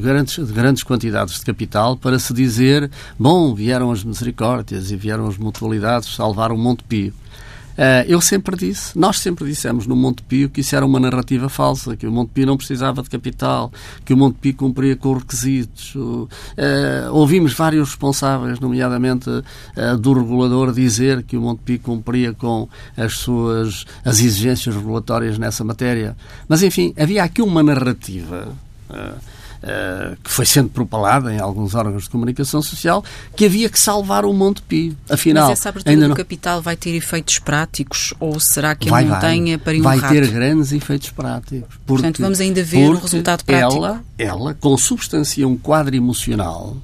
grandes, 0.00 0.36
de 0.36 0.52
grandes 0.54 0.82
quantidades 0.82 1.38
de 1.38 1.44
capital 1.44 1.98
para 1.98 2.18
se 2.18 2.32
dizer, 2.32 2.90
bom, 3.18 3.54
vieram 3.54 3.90
as 3.90 4.02
misericórdias 4.02 4.90
e 4.90 4.96
vieram 4.96 5.26
as 5.26 5.36
mutualidades 5.36 6.14
salvar 6.14 6.50
o 6.50 6.56
Montepio. 6.56 7.12
Uh, 7.12 7.27
eu 8.06 8.20
sempre 8.20 8.56
disse, 8.56 8.98
nós 8.98 9.18
sempre 9.18 9.44
dissemos 9.44 9.86
no 9.86 9.94
Montepio 9.94 10.50
que 10.50 10.60
isso 10.60 10.74
era 10.74 10.84
uma 10.84 10.98
narrativa 10.98 11.48
falsa, 11.48 11.96
que 11.96 12.06
o 12.06 12.12
Montepio 12.12 12.46
não 12.46 12.56
precisava 12.56 13.02
de 13.02 13.10
capital, 13.10 13.72
que 14.04 14.12
o 14.12 14.16
Montepio 14.16 14.54
cumpria 14.54 14.96
com 14.96 15.12
os 15.12 15.22
requisitos. 15.22 15.94
Uh, 15.94 16.28
ouvimos 17.12 17.52
vários 17.52 17.90
responsáveis, 17.90 18.58
nomeadamente 18.60 19.28
uh, 19.30 19.96
do 19.98 20.12
regulador, 20.12 20.72
dizer 20.72 21.22
que 21.22 21.36
o 21.36 21.40
Montepio 21.40 21.80
cumpria 21.80 22.32
com 22.32 22.68
as 22.96 23.14
suas 23.14 23.84
as 24.04 24.20
exigências 24.20 24.74
regulatórias 24.74 25.38
nessa 25.38 25.64
matéria. 25.64 26.16
Mas, 26.48 26.62
enfim, 26.62 26.94
havia 26.98 27.22
aqui 27.22 27.42
uma 27.42 27.62
narrativa. 27.62 28.48
Uh, 29.58 30.16
que 30.22 30.30
foi 30.30 30.46
sendo 30.46 30.68
propalada 30.68 31.32
em 31.32 31.40
alguns 31.40 31.74
órgãos 31.74 32.04
de 32.04 32.10
comunicação 32.10 32.62
social, 32.62 33.04
que 33.34 33.44
havia 33.44 33.68
que 33.68 33.78
salvar 33.78 34.24
o 34.24 34.32
Monte 34.32 34.62
Pio. 34.62 34.96
Afinal, 35.10 35.48
Mas 35.48 35.58
essa 35.58 35.70
abertura 35.70 35.96
do 35.96 36.08
não... 36.08 36.14
capital 36.14 36.62
vai 36.62 36.76
ter 36.76 36.94
efeitos 36.94 37.40
práticos 37.40 38.14
ou 38.20 38.38
será 38.38 38.76
que 38.76 38.88
vai, 38.88 39.04
a 39.04 39.06
montanha 39.08 39.58
vai, 39.58 39.64
para 39.64 39.78
um 39.78 39.82
Vai 39.82 40.08
ter 40.10 40.28
grandes 40.28 40.70
efeitos 40.70 41.10
práticos. 41.10 41.68
Porque, 41.84 42.02
Portanto, 42.02 42.22
vamos 42.22 42.38
ainda 42.40 42.62
ver 42.62 42.88
um 42.88 42.98
resultado 42.98 43.44
prático. 43.44 43.84
Ela, 43.84 44.04
ela 44.16 44.54
consubstancia 44.54 45.46
um 45.46 45.56
quadro 45.56 45.96
emocional 45.96 46.76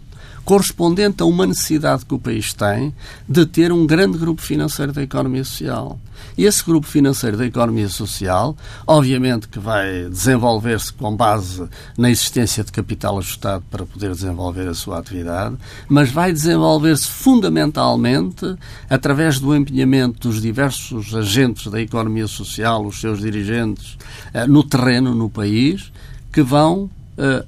correspondente 0.45 1.23
a 1.23 1.27
uma 1.27 1.47
necessidade 1.47 2.05
que 2.05 2.15
o 2.15 2.19
país 2.19 2.53
tem 2.53 2.95
de 3.29 3.47
ter 3.47 3.73
um 3.73 3.87
grande 3.87 4.19
grupo 4.19 4.43
financeiro 4.43 4.93
da 4.93 5.03
economia 5.03 5.45
social. 5.45 5.99
E 6.37 6.45
esse 6.45 6.65
grupo 6.65 6.87
financeiro 6.87 7.37
da 7.37 7.47
economia 7.47 7.89
social, 7.89 8.57
obviamente 8.87 9.49
que 9.49 9.59
vai 9.59 10.09
desenvolver-se 10.09 10.93
com 10.93 11.15
base 11.15 11.69
na 11.97 12.11
existência 12.11 12.65
de 12.65 12.73
capital 12.73 13.19
ajustado 13.19 13.65
para 13.71 13.87
poder 13.87 14.11
desenvolver 14.11 14.69
a 14.69 14.75
sua 14.75 14.99
atividade, 14.99 15.57
mas 15.89 16.11
vai 16.11 16.33
desenvolver-se 16.33 17.07
fundamentalmente 17.07 18.57
através 18.91 19.39
do 19.39 19.55
empenhamento 19.55 20.29
dos 20.29 20.43
diversos 20.43 21.15
agentes 21.15 21.71
da 21.71 21.81
economia 21.81 22.27
social, 22.27 22.85
os 22.85 23.01
seus 23.01 23.21
dirigentes, 23.21 23.97
eh, 24.33 24.47
no 24.47 24.65
terreno, 24.65 25.15
no 25.15 25.31
país, 25.31 25.93
que 26.33 26.43
vão 26.43 26.91
eh, 27.17 27.45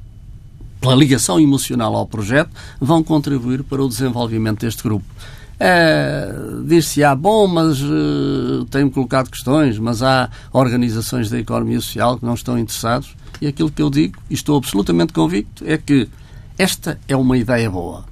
pela 0.81 0.95
ligação 0.95 1.41
emocional 1.41 1.95
ao 1.95 2.07
projeto, 2.07 2.51
vão 2.81 3.03
contribuir 3.03 3.63
para 3.63 3.83
o 3.83 3.89
desenvolvimento 3.89 4.61
deste 4.61 4.83
grupo. 4.83 5.07
É, 5.59 6.35
Diz-se, 6.67 7.03
ah, 7.03 7.15
bom, 7.15 7.47
mas 7.47 7.81
uh, 7.81 8.67
tenho 8.71 8.91
colocado 8.91 9.31
questões, 9.31 9.79
mas 9.79 10.03
há 10.03 10.29
organizações 10.53 11.31
da 11.31 11.39
economia 11.39 11.81
social 11.81 12.19
que 12.19 12.27
não 12.27 12.35
estão 12.35 12.59
interessados. 12.59 13.17
E 13.41 13.47
aquilo 13.47 13.71
que 13.71 13.83
eu 13.83 13.91
digo, 13.91 14.19
e 14.31 14.35
estou 14.35 14.57
absolutamente 14.57 15.13
convicto, 15.13 15.65
é 15.67 15.79
que 15.79 16.09
esta 16.59 16.99
é 17.09 17.17
uma 17.17 17.37
ideia 17.37 17.71
boa. 17.71 18.05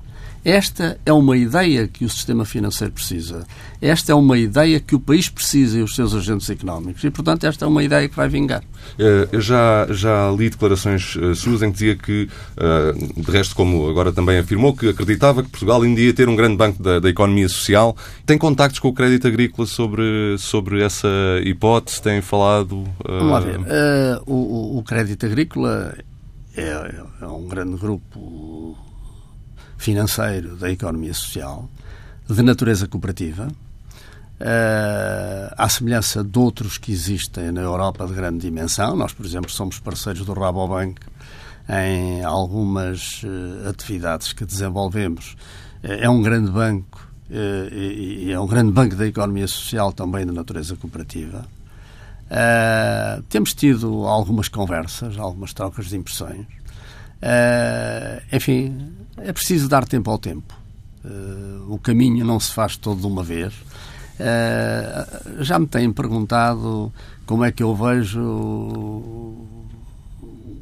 Esta 0.45 0.99
é 1.07 1.13
uma 1.13 1.37
ideia 1.39 1.89
que 1.89 2.05
o 2.05 2.09
sistema 2.09 2.45
financeiro 2.45 2.93
precisa. 2.93 3.47
Esta 3.81 4.13
é 4.13 4.15
uma 4.15 4.37
ideia 4.37 4.79
que 4.79 4.95
o 4.95 5.01
país 5.01 5.29
precisa 5.29 5.79
e 5.79 5.83
os 5.83 5.95
seus 5.95 6.15
agentes 6.15 6.51
económicos. 6.51 7.03
E, 7.03 7.11
portanto, 7.11 7.45
esta 7.45 7.65
é 7.65 7.69
uma 7.69 7.83
ideia 7.83 8.07
que 8.09 8.15
vai 8.15 8.29
vingar. 8.29 8.63
Eh, 8.99 9.29
eu 9.33 9.41
já, 9.41 9.87
já 9.91 10.31
li 10.31 10.51
declarações 10.51 11.17
eh, 11.17 11.35
suas 11.35 11.63
em 11.63 11.69
que 11.69 11.73
dizia 11.73 11.97
que, 11.97 12.29
eh, 12.59 12.93
de 13.17 13.31
resto, 13.31 13.57
como 13.57 13.89
agora 13.89 14.13
também 14.13 14.39
afirmou, 14.39 14.77
que 14.77 14.91
acreditava 14.91 15.43
que 15.43 15.49
Portugal 15.49 15.81
ainda 15.81 15.99
ia 15.99 16.13
ter 16.13 16.29
um 16.29 16.37
grande 16.37 16.57
banco 16.57 16.83
da, 16.83 16.99
da 17.01 17.09
economia 17.09 17.49
social. 17.49 17.97
Tem 18.27 18.37
contactos 18.37 18.81
com 18.81 18.89
o 18.89 18.93
crédito 18.93 19.27
agrícola 19.27 19.67
sobre, 19.67 20.37
sobre 20.39 20.83
essa 20.83 21.09
hipótese? 21.43 22.03
Tem 22.03 22.21
falado? 22.21 22.85
Vamos 23.03 23.33
lá 23.33 23.41
ver. 23.41 23.61
Uh, 23.61 24.23
o, 24.27 24.79
o 24.79 24.83
crédito 24.83 25.25
agrícola 25.25 25.97
é, 26.55 26.95
é 27.23 27.27
um 27.27 27.49
grande 27.49 27.79
grupo 27.79 28.77
financeiro 29.77 30.57
da 30.57 30.71
economia 30.71 31.15
social, 31.15 31.69
de 32.29 32.43
natureza 32.43 32.89
cooperativa, 32.89 33.49
uh, 34.41 35.55
à 35.57 35.69
semelhança 35.69 36.23
de 36.25 36.39
outros 36.39 36.79
que 36.79 36.93
existem 36.93 37.53
na 37.53 37.61
Europa 37.61 38.07
de 38.07 38.15
grande 38.15 38.39
dimensão. 38.39 38.97
Nós, 38.97 39.13
por 39.13 39.27
exemplo, 39.27 39.51
somos 39.51 39.79
parceiros 39.79 40.25
do 40.25 40.33
Rabobank 40.33 41.01
em 41.69 42.23
algumas 42.23 43.23
uh, 43.23 43.69
atividades 43.69 44.33
que 44.33 44.45
desenvolvemos. 44.45 45.37
Uh, 45.83 45.93
é 46.01 46.09
um 46.09 46.23
grande 46.23 46.51
banco 46.51 47.05
e, 47.31 48.31
é 48.31 48.39
um 48.39 48.47
grande 48.47 48.71
banco 48.71 48.95
da 48.95 49.07
economia 49.07 49.49
social 49.49 49.93
também 49.93 50.27
de 50.27 50.33
natureza 50.33 50.77
cooperativa. 50.77 51.47
temos 53.31 53.55
tido 53.55 54.07
algumas 54.07 54.47
conversas, 54.47 55.19
algumas 55.19 55.53
trocas 55.55 55.87
de 55.87 55.97
impressões. 55.97 56.47
Enfim, 58.33 58.95
é 59.19 59.33
preciso 59.33 59.69
dar 59.69 59.87
tempo 59.87 60.11
ao 60.11 60.19
tempo. 60.19 60.55
Uh, 61.05 61.75
o 61.75 61.79
caminho 61.79 62.25
não 62.25 62.41
se 62.41 62.53
faz 62.53 62.77
todo 62.77 63.01
de 63.01 63.07
uma 63.07 63.23
vez. 63.23 63.53
Uh, 64.15 65.43
já 65.43 65.59
me 65.59 65.67
têm 65.67 65.93
perguntado 65.93 66.93
como 67.27 67.45
é 67.45 67.53
que 67.53 67.63
eu 67.63 67.75
vejo 67.75 68.21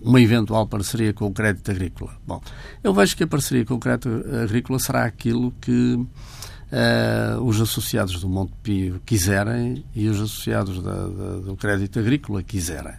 uma 0.03 0.21
eventual 0.21 0.67
parceria 0.67 1.13
com 1.13 1.27
o 1.27 1.33
crédito 1.33 1.71
agrícola. 1.71 2.13
Bom, 2.27 2.41
eu 2.83 2.93
vejo 2.93 3.17
que 3.17 3.23
a 3.23 3.27
parceria 3.27 3.65
com 3.65 3.75
o 3.75 3.79
crédito 3.79 4.09
agrícola 4.43 4.79
será 4.81 5.05
aquilo 5.05 5.53
que 5.61 5.95
uh, 5.95 7.41
os 7.45 7.61
associados 7.61 8.21
do 8.21 8.29
Monte 8.29 8.53
Pio 8.63 9.01
quiserem 9.07 9.85
e 9.95 10.09
os 10.09 10.21
associados 10.21 10.83
da, 10.83 10.93
da, 10.93 11.37
do 11.37 11.57
crédito 11.57 12.01
agrícola 12.01 12.43
quiserem. 12.43 12.95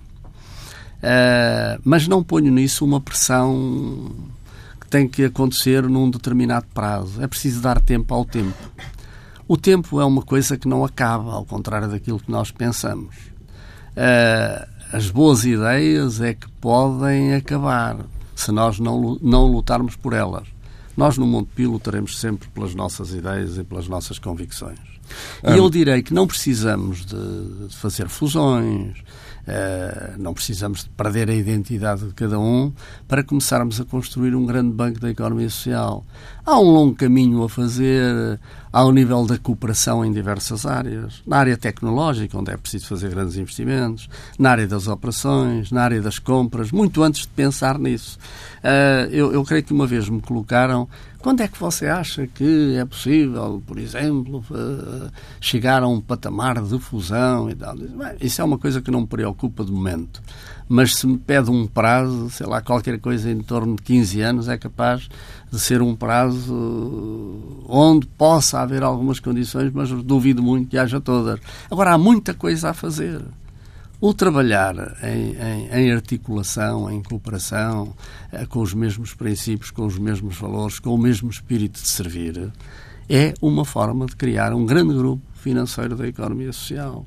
Uh, 1.04 1.82
mas 1.84 2.08
não 2.08 2.24
ponho 2.24 2.50
nisso 2.50 2.86
uma 2.86 3.02
pressão 3.02 4.10
tem 4.90 5.08
que 5.08 5.26
acontecer 5.26 5.84
num 5.84 6.10
determinado 6.10 6.68
prazo. 6.74 7.22
É 7.22 7.28
preciso 7.28 7.62
dar 7.62 7.82
tempo 7.82 8.14
ao 8.14 8.24
tempo. 8.24 8.56
O 9.48 9.58
tempo 9.58 10.00
é 10.00 10.06
uma 10.06 10.22
coisa 10.22 10.56
que 10.56 10.68
não 10.68 10.86
acaba, 10.86 11.34
ao 11.34 11.44
contrário 11.46 11.90
daquilo 11.90 12.20
que 12.20 12.32
nós 12.32 12.52
pensamos. 12.52 13.16
Uh, 13.98 14.68
as 14.94 15.10
boas 15.10 15.44
ideias 15.46 16.22
é 16.22 16.36
que 16.36 16.48
podem 16.62 17.34
acabar 17.34 17.98
se 18.36 18.52
nós 18.52 18.80
não, 18.80 19.18
não 19.22 19.48
lutarmos 19.48 19.96
por 19.96 20.14
elas. 20.14 20.48
Nós, 20.96 21.18
no 21.18 21.26
Montepio, 21.26 21.72
lutaremos 21.72 22.20
sempre 22.20 22.48
pelas 22.50 22.76
nossas 22.76 23.14
ideias 23.14 23.58
e 23.58 23.64
pelas 23.64 23.88
nossas 23.88 24.20
convicções. 24.20 24.78
E 25.44 25.58
eu 25.58 25.70
direi 25.72 26.04
que 26.04 26.14
não 26.14 26.28
precisamos 26.28 27.04
de, 27.04 27.68
de 27.68 27.76
fazer 27.76 28.08
fusões, 28.08 28.96
não 30.18 30.34
precisamos 30.34 30.84
de 30.84 30.90
perder 30.92 31.30
a 31.30 31.34
identidade 31.34 32.08
de 32.08 32.14
cada 32.14 32.40
um 32.40 32.72
para 33.08 33.24
começarmos 33.24 33.80
a 33.80 33.86
construir 33.86 34.36
um 34.36 34.46
grande 34.46 34.72
banco 34.72 35.00
da 35.00 35.10
economia 35.10 35.50
social. 35.50 36.06
Há 36.46 36.60
um 36.60 36.72
longo 36.72 36.96
caminho 36.96 37.44
a 37.44 37.50
fazer 37.50 38.40
ao 38.72 38.92
nível 38.92 39.26
da 39.26 39.38
cooperação 39.38 40.04
em 40.04 40.12
diversas 40.12 40.66
áreas. 40.66 41.22
Na 41.28 41.38
área 41.38 41.56
tecnológica, 41.56 42.38
onde 42.38 42.52
é 42.52 42.58
preciso 42.58 42.88
fazer 42.88 43.10
grandes 43.10 43.38
investimentos, 43.38 44.10
na 44.40 44.50
área 44.50 44.68
das 44.68 44.88
operações, 44.88 45.72
na 45.72 45.84
área 45.84 46.02
das 46.02 46.18
compras, 46.18 46.72
muito 46.72 47.04
antes 47.04 47.22
de 47.22 47.28
pensar 47.28 47.78
nisso. 47.78 48.18
Uh, 48.64 49.10
eu, 49.12 49.32
eu 49.32 49.44
creio 49.44 49.64
que 49.64 49.74
uma 49.74 49.86
vez 49.86 50.10
me 50.10 50.22
colocaram 50.22 50.90
quando 51.24 51.40
é 51.40 51.48
que 51.48 51.58
você 51.58 51.88
acha 51.88 52.28
que 52.28 52.76
é 52.76 52.84
possível, 52.84 53.64
por 53.66 53.80
exemplo, 53.80 54.44
eh, 54.52 55.10
chegar 55.40 55.82
a 55.82 55.88
um 55.88 56.02
patamar 56.02 56.62
de 56.62 56.78
fusão 56.78 57.50
e 57.50 57.56
tal? 57.56 57.78
Bem, 57.78 58.18
isso 58.20 58.42
é 58.42 58.44
uma 58.44 58.58
coisa 58.58 58.82
que 58.82 58.92
não 58.92 59.02
me 59.02 59.08
preocupa 59.08 59.64
de 59.64 59.72
momento. 59.72 60.22
Mas 60.68 60.96
se 60.96 61.08
me 61.08 61.18
pede 61.18 61.50
um 61.50 61.66
prazo, 61.66 62.30
sei 62.30 62.46
lá, 62.46 62.62
qualquer 62.62 63.00
coisa 63.00 63.32
em 63.32 63.42
torno 63.42 63.78
de 63.78 63.84
15 63.84 64.20
anos, 64.20 64.50
é 64.50 64.58
capaz 64.58 65.08
de 65.50 65.60
ser 65.62 65.82
um 65.82 65.96
prazo 65.96 66.54
onde 67.70 68.06
possa 68.06 68.60
haver 68.60 68.84
algumas 68.84 69.22
condições, 69.22 69.72
mas 69.74 69.90
duvido 69.90 70.44
muito 70.44 70.68
que 70.68 70.78
haja 70.78 71.00
todas. 71.00 71.40
Agora, 71.72 71.94
há 71.94 71.98
muita 71.98 72.34
coisa 72.34 72.72
a 72.72 72.74
fazer. 72.74 73.22
O 74.06 74.14
trabalhar 74.14 74.98
em, 75.02 75.32
em, 75.32 75.70
em, 75.72 75.92
articulação, 75.94 76.92
em 76.92 77.02
cooperação, 77.02 77.96
eh, 78.34 78.46
com 78.46 78.60
os 78.60 78.74
mesmos 78.74 79.14
princípios, 79.14 79.72
com 79.72 79.86
os 79.86 79.98
mesmos 79.98 80.36
valores, 80.36 80.78
com 80.78 80.94
o 80.94 80.98
mesmo 80.98 81.30
espírito 81.30 81.82
de 81.82 81.88
servir, 81.88 82.52
é 83.10 83.34
uma 83.42 83.64
forma 83.64 84.06
de 84.06 84.18
criar 84.18 84.54
um 84.54 84.66
grande 84.66 84.94
grupo 84.94 85.24
financeiro 85.36 85.96
da 85.96 86.06
economia 86.06 86.52
social. 86.52 87.06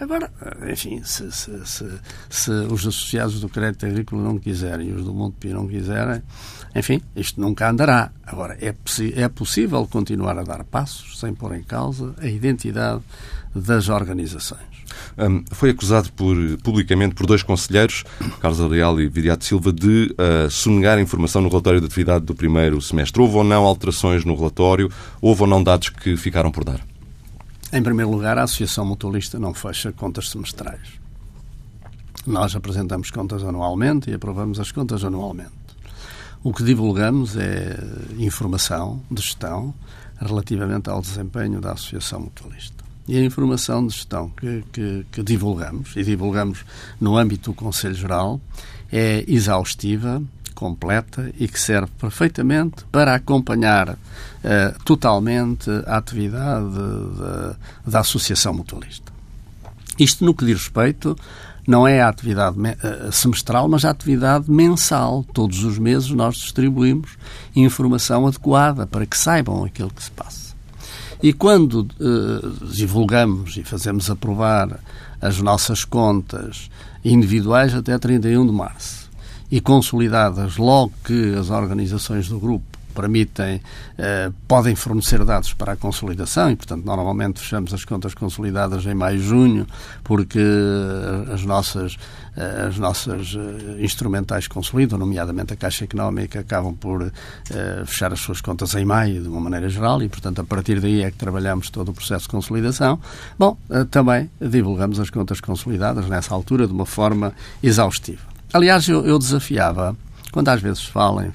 Agora, 0.00 0.28
enfim, 0.68 1.00
se, 1.04 1.30
se, 1.30 1.64
se, 1.64 1.88
se, 2.28 2.50
os 2.50 2.84
associados 2.84 3.40
do 3.40 3.48
crédito 3.48 3.86
agrícola 3.86 4.20
não 4.20 4.36
quiserem 4.36 4.88
e 4.88 4.92
os 4.94 5.04
do 5.04 5.14
Montepio 5.14 5.54
não 5.54 5.68
quiserem, 5.68 6.20
enfim, 6.74 7.00
isto 7.14 7.40
nunca 7.40 7.70
andará. 7.70 8.10
Agora, 8.26 8.58
é, 8.60 8.74
é 9.14 9.28
possível 9.28 9.86
continuar 9.86 10.36
a 10.36 10.42
dar 10.42 10.64
passos 10.64 11.20
sem 11.20 11.32
pôr 11.32 11.54
em 11.54 11.62
causa 11.62 12.16
a 12.18 12.26
identidade 12.26 13.00
das 13.54 13.88
organizações. 13.88 14.75
Um, 15.18 15.44
foi 15.50 15.70
acusado 15.70 16.12
por, 16.12 16.36
publicamente 16.62 17.14
por 17.14 17.26
dois 17.26 17.42
conselheiros, 17.42 18.04
Carlos 18.40 18.60
Arial 18.60 19.00
e 19.00 19.08
Viriato 19.08 19.44
Silva, 19.44 19.72
de 19.72 20.14
uh, 20.14 20.50
sonegar 20.50 20.98
informação 20.98 21.42
no 21.42 21.48
relatório 21.48 21.80
de 21.80 21.86
atividade 21.86 22.24
do 22.24 22.34
primeiro 22.34 22.80
semestre. 22.80 23.20
Houve 23.20 23.36
ou 23.36 23.44
não 23.44 23.64
alterações 23.64 24.24
no 24.24 24.34
relatório? 24.34 24.90
Houve 25.20 25.42
ou 25.42 25.46
não 25.46 25.62
dados 25.62 25.88
que 25.88 26.16
ficaram 26.16 26.50
por 26.50 26.64
dar? 26.64 26.80
Em 27.72 27.82
primeiro 27.82 28.10
lugar, 28.10 28.38
a 28.38 28.44
Associação 28.44 28.86
Mutualista 28.86 29.38
não 29.38 29.52
fecha 29.52 29.92
contas 29.92 30.30
semestrais. 30.30 31.00
Nós 32.26 32.54
apresentamos 32.56 33.10
contas 33.10 33.42
anualmente 33.44 34.10
e 34.10 34.14
aprovamos 34.14 34.58
as 34.58 34.72
contas 34.72 35.04
anualmente. 35.04 35.50
O 36.42 36.52
que 36.52 36.62
divulgamos 36.62 37.36
é 37.36 37.76
informação 38.18 39.02
de 39.10 39.20
gestão 39.20 39.74
relativamente 40.18 40.88
ao 40.88 41.00
desempenho 41.00 41.60
da 41.60 41.72
Associação 41.72 42.20
Mutualista. 42.20 42.85
E 43.08 43.16
a 43.16 43.24
informação 43.24 43.86
de 43.86 43.94
gestão 43.94 44.30
que, 44.30 44.64
que, 44.72 45.06
que 45.12 45.22
divulgamos, 45.22 45.94
e 45.96 46.02
divulgamos 46.02 46.64
no 47.00 47.16
âmbito 47.16 47.50
do 47.50 47.54
Conselho 47.54 47.94
Geral, 47.94 48.40
é 48.90 49.24
exaustiva, 49.28 50.22
completa 50.54 51.30
e 51.38 51.46
que 51.46 51.60
serve 51.60 51.92
perfeitamente 52.00 52.84
para 52.90 53.14
acompanhar 53.14 53.90
uh, 53.90 53.96
totalmente 54.84 55.70
a 55.86 55.98
atividade 55.98 56.66
da, 56.70 57.56
da 57.86 58.00
Associação 58.00 58.54
Mutualista. 58.54 59.12
Isto 59.98 60.24
no 60.24 60.34
que 60.34 60.44
diz 60.44 60.58
respeito 60.58 61.16
não 61.66 61.86
é 61.86 62.00
a 62.00 62.08
atividade 62.08 62.56
uh, 62.58 63.12
semestral, 63.12 63.68
mas 63.68 63.84
a 63.84 63.90
atividade 63.90 64.50
mensal. 64.50 65.24
Todos 65.32 65.62
os 65.62 65.78
meses 65.78 66.10
nós 66.10 66.36
distribuímos 66.36 67.18
informação 67.54 68.26
adequada 68.26 68.86
para 68.86 69.04
que 69.04 69.16
saibam 69.16 69.64
aquilo 69.64 69.90
que 69.90 70.02
se 70.02 70.10
passa. 70.10 70.45
E 71.22 71.32
quando 71.32 71.80
uh, 71.98 72.66
divulgamos 72.66 73.56
e 73.56 73.64
fazemos 73.64 74.10
aprovar 74.10 74.78
as 75.20 75.40
nossas 75.40 75.84
contas 75.84 76.70
individuais 77.04 77.74
até 77.74 77.96
31 77.98 78.46
de 78.46 78.52
março 78.52 79.10
e 79.50 79.60
consolidadas 79.60 80.56
logo 80.56 80.92
que 81.04 81.34
as 81.34 81.50
organizações 81.50 82.28
do 82.28 82.38
grupo 82.38 82.75
permitem, 82.96 83.60
eh, 83.98 84.30
podem 84.48 84.74
fornecer 84.74 85.22
dados 85.24 85.52
para 85.52 85.72
a 85.72 85.76
consolidação 85.76 86.50
e, 86.50 86.56
portanto, 86.56 86.84
normalmente 86.84 87.40
fechamos 87.40 87.74
as 87.74 87.84
contas 87.84 88.14
consolidadas 88.14 88.86
em 88.86 88.94
maio 88.94 89.20
junho, 89.20 89.66
porque 90.02 90.40
as 91.32 91.44
nossas, 91.44 91.96
eh, 92.36 92.66
as 92.68 92.78
nossas 92.78 93.36
eh, 93.36 93.84
instrumentais 93.84 94.48
consolidam, 94.48 94.98
nomeadamente 94.98 95.52
a 95.52 95.56
Caixa 95.56 95.84
Económica, 95.84 96.40
acabam 96.40 96.74
por 96.74 97.02
eh, 97.02 97.82
fechar 97.84 98.12
as 98.12 98.20
suas 98.20 98.40
contas 98.40 98.74
em 98.74 98.84
maio, 98.84 99.22
de 99.22 99.28
uma 99.28 99.40
maneira 99.40 99.68
geral, 99.68 100.02
e, 100.02 100.08
portanto, 100.08 100.40
a 100.40 100.44
partir 100.44 100.80
daí 100.80 101.02
é 101.02 101.10
que 101.10 101.18
trabalhamos 101.18 101.68
todo 101.70 101.90
o 101.90 101.92
processo 101.92 102.24
de 102.24 102.30
consolidação. 102.30 102.98
Bom, 103.38 103.56
eh, 103.70 103.84
também 103.90 104.30
divulgamos 104.40 104.98
as 104.98 105.10
contas 105.10 105.40
consolidadas 105.40 106.08
nessa 106.08 106.34
altura 106.34 106.66
de 106.66 106.72
uma 106.72 106.86
forma 106.86 107.32
exaustiva. 107.62 108.22
Aliás, 108.52 108.88
eu, 108.88 109.04
eu 109.04 109.18
desafiava 109.18 109.96
quando 110.36 110.50
às 110.50 110.60
vezes 110.60 110.84
falam, 110.84 111.32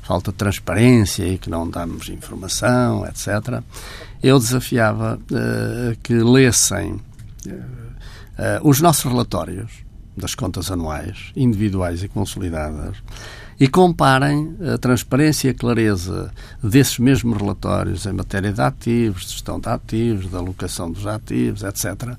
falta 0.00 0.32
de 0.32 0.38
transparência 0.38 1.22
e 1.22 1.36
que 1.36 1.50
não 1.50 1.68
damos 1.68 2.08
informação, 2.08 3.06
etc., 3.06 3.62
eu 4.22 4.38
desafiava 4.38 5.20
uh, 5.20 5.98
que 6.02 6.14
lessem 6.14 6.92
uh, 6.92 7.50
uh, 7.50 7.60
os 8.62 8.80
nossos 8.80 9.04
relatórios 9.04 9.70
das 10.16 10.34
contas 10.34 10.70
anuais, 10.70 11.30
individuais 11.36 12.02
e 12.02 12.08
consolidadas, 12.08 12.96
e 13.60 13.68
comparem 13.68 14.56
a 14.74 14.78
transparência 14.78 15.48
e 15.48 15.50
a 15.50 15.54
clareza 15.54 16.32
desses 16.64 16.98
mesmos 16.98 17.36
relatórios 17.36 18.06
em 18.06 18.14
matéria 18.14 18.50
de 18.50 18.62
ativos, 18.62 19.26
de 19.26 19.32
gestão 19.32 19.60
de 19.60 19.68
ativos, 19.68 20.30
da 20.30 20.38
alocação 20.38 20.90
dos 20.90 21.06
ativos, 21.06 21.62
etc., 21.62 22.16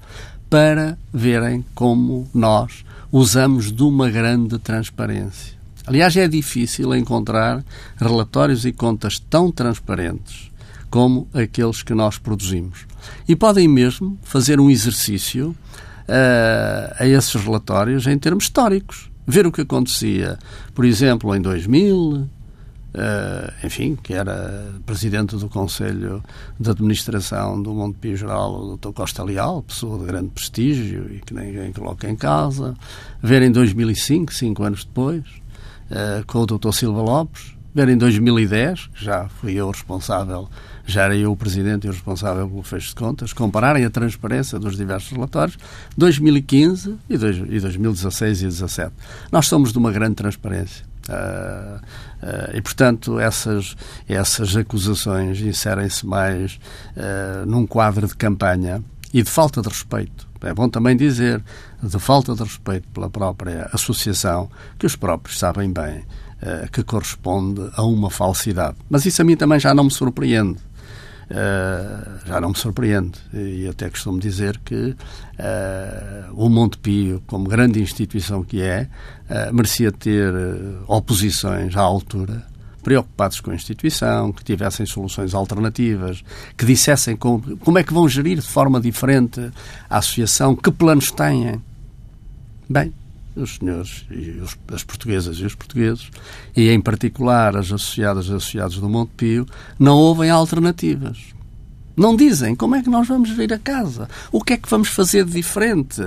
para 0.48 0.96
verem 1.12 1.66
como 1.74 2.30
nós 2.32 2.86
usamos 3.12 3.72
de 3.72 3.82
uma 3.82 4.12
grande 4.12 4.60
transparência. 4.60 5.58
Aliás, 5.90 6.16
é 6.16 6.28
difícil 6.28 6.94
encontrar 6.94 7.66
relatórios 7.98 8.64
e 8.64 8.72
contas 8.72 9.18
tão 9.18 9.52
transparentes 9.52 10.52
como 10.88 11.28
aqueles 11.34 11.82
que 11.82 11.96
nós 11.96 12.20
produzimos. 12.20 12.86
E 13.28 13.36
podem 13.36 13.68
mesmo 13.68 14.16
fazer 14.22 14.60
um 14.60 14.70
exercício 14.70 15.50
uh, 15.50 16.94
a 17.00 17.08
esses 17.08 17.34
relatórios 17.34 18.06
em 18.06 18.20
termos 18.20 18.44
históricos. 18.44 19.10
Ver 19.26 19.48
o 19.48 19.52
que 19.52 19.62
acontecia, 19.62 20.38
por 20.76 20.86
exemplo, 20.86 21.36
em 21.36 21.42
2000, 21.42 21.98
uh, 21.98 22.30
eh, 22.94 23.54
enfim, 23.64 23.96
que 23.96 24.14
era 24.14 24.72
presidente 24.86 25.36
do 25.38 25.50
Conselho 25.50 26.24
de 26.60 26.70
Administração 26.70 27.60
do 27.60 27.74
Montepio 27.74 28.16
Geral, 28.16 28.54
o 28.54 28.78
Dr. 28.78 28.92
Costa 28.92 29.24
Leal, 29.24 29.64
pessoa 29.64 29.98
de 29.98 30.06
grande 30.06 30.30
prestígio 30.30 31.12
e 31.12 31.20
que 31.20 31.34
ninguém 31.34 31.72
coloca 31.72 32.08
em 32.08 32.16
casa. 32.16 32.76
Ver 33.24 33.42
em 33.42 33.52
2005, 33.52 34.32
cinco 34.34 34.64
anos 34.64 34.84
depois, 34.86 35.24
uh, 35.92 36.26
com 36.26 36.40
o 36.40 36.46
Dr. 36.46 36.72
Silva 36.72 37.02
Lopes, 37.02 37.60
ver 37.74 37.90
em 37.90 37.98
2010, 37.98 38.90
já 38.96 39.30
fui 39.30 39.54
eu 39.54 39.70
responsável, 39.70 40.50
já 40.86 41.04
era 41.04 41.16
eu 41.16 41.32
o 41.32 41.38
presidente 41.38 41.86
e 41.86 41.90
o 41.90 41.94
responsável 41.94 42.48
pelo 42.48 42.64
fecho 42.64 42.90
de 42.90 42.96
contas, 42.96 43.34
compararem 43.34 43.86
a 43.86 43.90
transparência 43.90 44.58
dos 44.60 44.76
diversos 44.76 45.12
relatórios, 45.12 45.58
2015 45.98 46.96
e, 47.10 47.18
dois, 47.18 47.38
e 47.38 47.60
2016 47.60 48.40
e 48.40 48.44
2017. 48.44 48.92
Nós 49.32 49.48
somos 49.48 49.72
de 49.72 49.78
uma 49.78 49.92
grande 49.92 50.16
transparência. 50.16 50.90
Uh, 51.08 51.78
uh, 51.78 52.56
e, 52.56 52.62
portanto, 52.62 53.20
essas, 53.20 53.76
essas 54.08 54.56
acusações 54.56 55.40
inserem-se 55.42 56.06
mais 56.06 56.60
uh, 56.96 57.46
num 57.48 57.66
quadro 57.66 58.08
de 58.08 58.16
campanha 58.16 58.84
e 59.12 59.24
de 59.24 59.30
falta 59.30 59.60
de 59.62 59.68
respeito 59.70 60.29
é 60.42 60.54
bom 60.54 60.70
também 60.70 60.96
dizer, 60.96 61.44
de 61.82 62.00
falta 62.00 62.34
de 62.34 62.44
respeito 62.44 62.88
pela 62.90 63.10
própria 63.10 63.70
associação, 63.74 64.50
que 64.78 64.86
os 64.86 64.96
próprios 64.96 65.38
sabem 65.38 65.72
bem 65.72 66.00
uh, 66.42 66.70
que 66.72 66.84
corresponde 66.84 67.70
a 67.74 67.84
uma 67.84 68.10
falsidade. 68.10 68.78
Mas 68.90 69.06
isso 69.06 69.22
a 69.22 69.26
mim 69.26 69.36
também 69.36 69.60
já 69.60 69.74
não 69.74 69.86
me 69.86 69.92
surpreende. 69.92 70.60
Uh, 71.30 72.28
já 72.28 72.42
não 72.42 72.50
me 72.50 72.58
surpreende. 72.58 73.20
E 73.34 73.68
até 73.68 73.90
costumo 73.90 74.20
dizer 74.20 74.60
que 74.66 74.76
uh, 74.76 74.96
o 76.34 76.50
Montepio, 76.50 77.22
como 77.28 77.48
grande 77.48 77.82
instituição 77.82 78.44
que 78.44 78.62
é, 78.62 78.88
merecia 79.54 79.92
ter 79.92 80.34
oposições 80.88 81.76
à 81.78 81.82
altura 81.82 82.49
preocupados 82.82 83.40
com 83.40 83.52
a 83.52 83.56
instituição, 83.56 84.32
que 84.32 84.44
tivessem 84.44 84.86
soluções 84.86 85.34
alternativas, 85.34 86.24
que 86.58 86.66
dissessem 86.66 87.16
como, 87.16 87.58
como 87.58 87.78
é 87.78 87.84
que 87.84 87.94
vão 87.94 88.08
gerir 88.08 88.40
de 88.40 88.48
forma 88.48 88.80
diferente 88.80 89.52
a 89.90 89.98
associação, 89.98 90.56
que 90.56 90.72
planos 90.72 91.12
têm. 91.12 91.62
Bem, 92.70 92.94
os 93.36 93.56
senhores 93.56 94.06
e 94.10 94.32
os, 94.42 94.58
as 94.74 94.84
portuguesas 94.84 95.38
e 95.38 95.46
os 95.46 95.56
portugueses, 95.56 96.10
e 96.56 96.70
em 96.70 96.82
particular 96.82 97.56
as 97.56 97.72
associadas 97.72 98.28
e 98.28 98.34
associados 98.34 98.80
do 98.80 98.90
Monte 98.90 99.12
Pio, 99.16 99.46
não 99.78 99.98
ouvem 99.98 100.30
alternativas. 100.30 101.18
Não 101.96 102.16
dizem 102.16 102.56
como 102.56 102.76
é 102.76 102.82
que 102.82 102.90
nós 102.90 103.08
vamos 103.08 103.30
gerir 103.30 103.54
a 103.54 103.60
casa, 103.60 104.08
o 104.32 104.42
que 104.42 104.54
é 104.54 104.58
que 104.58 104.70
vamos 104.70 104.90
fazer 104.90 105.26
de 105.26 105.34
diferente, 105.34 106.02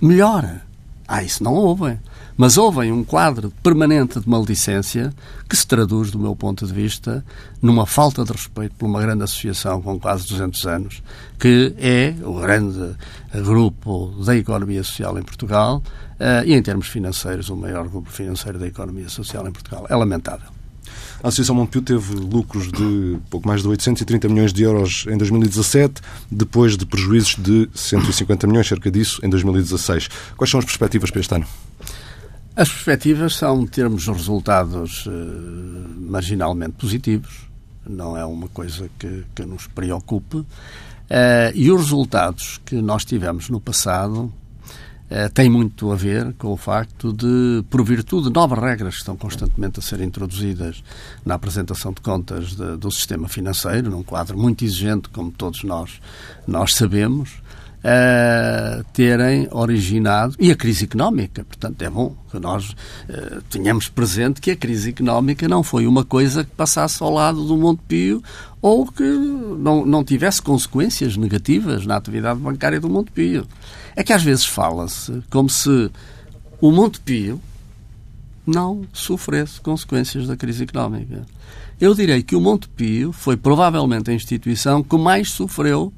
melhor. 0.00 0.60
Ah, 1.06 1.22
isso 1.22 1.42
não 1.42 1.54
ouvem. 1.54 1.98
Mas 2.38 2.56
ouvem 2.56 2.92
um 2.92 3.02
quadro 3.02 3.52
permanente 3.64 4.20
de 4.20 4.28
maldicência 4.28 5.12
que 5.48 5.56
se 5.56 5.66
traduz, 5.66 6.12
do 6.12 6.20
meu 6.20 6.36
ponto 6.36 6.64
de 6.64 6.72
vista, 6.72 7.24
numa 7.60 7.84
falta 7.84 8.24
de 8.24 8.30
respeito 8.30 8.76
por 8.76 8.86
uma 8.86 9.02
grande 9.02 9.24
associação 9.24 9.82
com 9.82 9.98
quase 9.98 10.28
200 10.28 10.66
anos, 10.66 11.02
que 11.36 11.74
é 11.76 12.14
o 12.22 12.34
grande 12.34 12.94
grupo 13.42 14.14
da 14.24 14.36
economia 14.36 14.84
social 14.84 15.18
em 15.18 15.22
Portugal 15.24 15.82
uh, 16.20 16.46
e, 16.46 16.54
em 16.54 16.62
termos 16.62 16.86
financeiros, 16.86 17.50
o 17.50 17.56
maior 17.56 17.88
grupo 17.88 18.08
financeiro 18.08 18.56
da 18.56 18.68
economia 18.68 19.08
social 19.08 19.48
em 19.48 19.50
Portugal. 19.50 19.86
É 19.90 19.96
lamentável. 19.96 20.58
A 21.20 21.28
Associação 21.28 21.56
Montepio 21.56 21.82
teve 21.82 22.14
lucros 22.14 22.70
de 22.70 23.18
pouco 23.28 23.48
mais 23.48 23.62
de 23.62 23.68
830 23.68 24.28
milhões 24.28 24.52
de 24.52 24.62
euros 24.62 25.06
em 25.08 25.18
2017, 25.18 26.00
depois 26.30 26.76
de 26.76 26.86
prejuízos 26.86 27.34
de 27.34 27.68
150 27.74 28.46
milhões, 28.46 28.68
cerca 28.68 28.88
disso, 28.88 29.20
em 29.24 29.28
2016. 29.28 30.08
Quais 30.36 30.48
são 30.48 30.60
as 30.60 30.64
perspectivas 30.64 31.10
para 31.10 31.20
este 31.20 31.34
ano? 31.34 31.46
As 32.58 32.68
perspectivas 32.68 33.36
são 33.36 33.64
termos 33.64 34.08
resultados 34.08 35.06
uh, 35.06 35.10
marginalmente 35.96 36.72
positivos, 36.72 37.48
não 37.88 38.16
é 38.16 38.24
uma 38.24 38.48
coisa 38.48 38.90
que, 38.98 39.24
que 39.32 39.44
nos 39.44 39.68
preocupe. 39.68 40.38
Uh, 40.38 40.46
e 41.54 41.70
os 41.70 41.82
resultados 41.82 42.60
que 42.66 42.74
nós 42.82 43.04
tivemos 43.04 43.48
no 43.48 43.60
passado 43.60 44.24
uh, 44.24 45.32
têm 45.32 45.48
muito 45.48 45.92
a 45.92 45.94
ver 45.94 46.32
com 46.32 46.48
o 46.48 46.56
facto 46.56 47.12
de, 47.12 47.62
por 47.70 47.84
virtude 47.84 48.26
de 48.26 48.34
novas 48.34 48.58
regras 48.58 48.94
que 48.94 49.00
estão 49.02 49.16
constantemente 49.16 49.78
a 49.78 49.82
ser 49.82 50.00
introduzidas 50.00 50.82
na 51.24 51.34
apresentação 51.36 51.92
de 51.92 52.00
contas 52.00 52.56
de, 52.56 52.76
do 52.76 52.90
sistema 52.90 53.28
financeiro, 53.28 53.88
num 53.88 54.02
quadro 54.02 54.36
muito 54.36 54.64
exigente, 54.64 55.08
como 55.10 55.30
todos 55.30 55.62
nós, 55.62 56.00
nós 56.44 56.74
sabemos, 56.74 57.40
terem 58.92 59.48
originado, 59.50 60.34
e 60.38 60.50
a 60.50 60.56
crise 60.56 60.84
económica, 60.84 61.44
portanto 61.44 61.80
é 61.82 61.88
bom 61.88 62.14
que 62.30 62.38
nós 62.38 62.70
uh, 62.70 63.42
tenhamos 63.48 63.88
presente 63.88 64.40
que 64.40 64.50
a 64.50 64.56
crise 64.56 64.90
económica 64.90 65.48
não 65.48 65.62
foi 65.62 65.86
uma 65.86 66.04
coisa 66.04 66.44
que 66.44 66.50
passasse 66.50 67.02
ao 67.02 67.10
lado 67.10 67.44
do 67.44 67.56
Montepio 67.56 68.22
ou 68.60 68.86
que 68.86 69.02
não, 69.02 69.86
não 69.86 70.04
tivesse 70.04 70.42
consequências 70.42 71.16
negativas 71.16 71.86
na 71.86 71.96
atividade 71.96 72.40
bancária 72.40 72.80
do 72.80 72.88
Montepio. 72.88 73.46
É 73.94 74.02
que 74.02 74.12
às 74.12 74.22
vezes 74.22 74.44
fala-se 74.44 75.22
como 75.30 75.48
se 75.48 75.90
o 76.60 76.70
Montepio 76.70 77.40
não 78.46 78.82
sofresse 78.92 79.60
consequências 79.60 80.26
da 80.26 80.36
crise 80.36 80.64
económica. 80.64 81.24
Eu 81.80 81.94
direi 81.94 82.22
que 82.22 82.34
o 82.34 82.40
Montepio 82.40 83.12
foi 83.12 83.36
provavelmente 83.36 84.10
a 84.10 84.14
instituição 84.14 84.82
que 84.82 84.96
mais 84.96 85.30
sofreu 85.30 85.92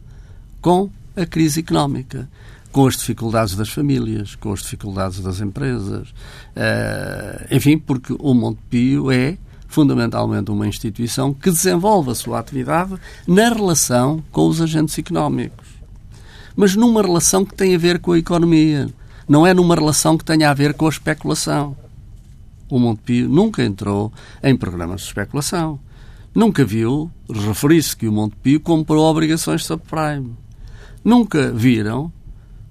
com 0.61 0.91
a 1.21 1.27
crise 1.27 1.61
económica, 1.61 2.29
com 2.73 2.87
as 2.87 2.97
dificuldades 2.97 3.55
das 3.55 3.69
famílias, 3.69 4.35
com 4.37 4.53
as 4.53 4.61
dificuldades 4.61 5.21
das 5.21 5.41
empresas. 5.41 6.09
Uh, 6.11 7.47
enfim, 7.51 7.79
porque 7.79 8.15
o 8.19 8.35
Montepio 8.35 9.11
é 9.11 9.37
fundamentalmente 9.67 10.51
uma 10.51 10.67
instituição 10.67 11.33
que 11.33 11.51
desenvolve 11.51 12.11
a 12.11 12.15
sua 12.15 12.41
atividade 12.41 12.95
na 13.27 13.49
relação 13.49 14.23
com 14.31 14.49
os 14.49 14.61
agentes 14.61 14.99
económicos. 14.99 15.69
Mas 16.57 16.75
numa 16.75 17.03
relação 17.03 17.45
que 17.45 17.55
tem 17.55 17.75
a 17.75 17.79
ver 17.79 18.01
com 18.01 18.13
a 18.13 18.19
economia, 18.19 18.89
não 19.29 19.47
é 19.47 19.55
numa 19.55 19.75
relação 19.75 20.19
que 20.19 20.25
tenha 20.25 20.51
a 20.51 20.55
ver 20.55 20.75
com 20.75 20.87
a 20.87 20.91
especulação. 20.91 21.77
O 22.69 22.79
Montepio 22.79 23.29
nunca 23.29 23.65
entrou 23.65 24.13
em 24.43 24.57
programas 24.57 25.03
de 25.03 25.07
especulação. 25.07 25.79
Nunca 26.35 26.65
viu 26.65 27.11
referir-se 27.29 27.97
que 27.97 28.07
o 28.07 28.13
Montepio 28.13 28.61
comprou 28.61 29.05
obrigações 29.05 29.65
subprime 29.65 30.37
nunca 31.05 31.51
viram, 31.53 32.13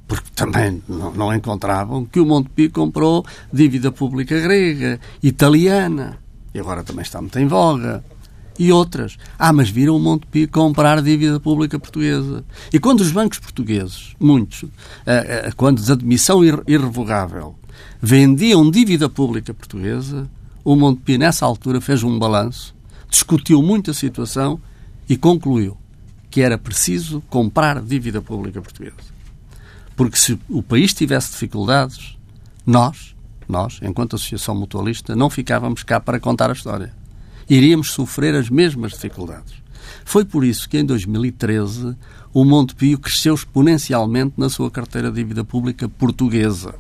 porque 0.08 0.30
também 0.36 0.82
não, 0.88 1.12
não 1.12 1.34
encontravam, 1.34 2.06
que 2.06 2.20
o 2.20 2.26
Montepio 2.26 2.72
comprou 2.72 3.26
dívida 3.52 3.92
pública 3.92 4.40
grega, 4.40 5.00
italiana, 5.22 6.18
e 6.54 6.60
agora 6.60 6.84
também 6.84 7.04
está 7.04 7.22
muito 7.22 7.38
em 7.38 7.48
voga, 7.48 8.04
e 8.58 8.72
outras. 8.72 9.18
Ah, 9.38 9.54
mas 9.54 9.70
viram 9.70 9.96
o 9.96 10.00
Montepio 10.00 10.50
comprar 10.50 11.02
dívida 11.02 11.40
pública 11.40 11.80
portuguesa. 11.80 12.44
E 12.74 12.80
quando 12.80 13.00
os 13.00 13.12
bancos 13.12 13.40
portugueses, 13.40 14.16
muitos, 14.20 14.66
eh, 15.06 15.46
eh, 15.46 15.52
quando 15.56 15.82
de 15.82 15.90
admissão 15.90 16.44
irrevogável, 16.44 17.56
vendiam 18.02 18.70
dívida 18.70 19.08
pública 19.08 19.54
portuguesa, 19.54 20.30
o 20.64 20.76
Montepio, 20.76 21.18
nessa 21.18 21.46
altura, 21.46 21.80
fez 21.80 22.04
um 22.04 22.20
balanço, 22.20 22.76
discutiu 23.10 23.64
muito 23.64 23.92
a 23.92 23.94
situação 23.94 24.60
e 25.08 25.16
concluiu 25.16 25.78
que 26.30 26.42
era 26.42 26.58
preciso 26.58 27.22
comprar 27.30 27.82
dívida 27.82 28.22
pública 28.22 28.62
portuguesa. 28.62 28.96
Porque 29.96 30.18
se 30.18 30.40
o 30.50 30.64
país 30.64 30.94
tivesse 30.94 31.32
dificuldades, 31.32 32.18
nós, 32.66 33.16
nós, 33.48 33.80
enquanto 33.82 34.16
associação 34.16 34.56
mutualista, 34.56 35.16
não 35.16 35.30
ficávamos 35.30 35.84
cá 35.84 36.00
para 36.00 36.20
contar 36.20 36.50
a 36.50 36.54
história. 36.54 36.94
Iríamos 37.50 37.92
sofrer 37.92 38.36
as 38.36 38.50
mesmas 38.50 38.92
dificuldades. 38.92 39.56
Foi 40.06 40.24
por 40.24 40.44
isso 40.44 40.70
que 40.70 40.78
em 40.78 40.86
2013 40.86 41.96
o 42.32 42.46
Montepio 42.46 43.00
cresceu 43.00 43.34
exponencialmente 43.34 44.36
na 44.38 44.50
sua 44.50 44.70
carteira 44.70 45.10
de 45.10 45.16
dívida 45.16 45.44
pública 45.44 45.90
portuguesa 45.90 46.76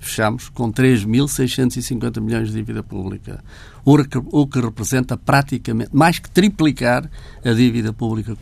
fechamos 0.00 0.48
com 0.48 0.72
3.650 0.72 2.20
milhões 2.20 2.48
de 2.48 2.54
dívida 2.54 2.82
pública, 2.82 3.44
o 3.84 4.46
que 4.46 4.60
representa 4.60 5.16
praticamente 5.16 5.90
mais 5.94 6.18
que 6.18 6.30
triplicar 6.30 7.08
a 7.44 7.52
dívida 7.52 7.92
pública 7.92 8.36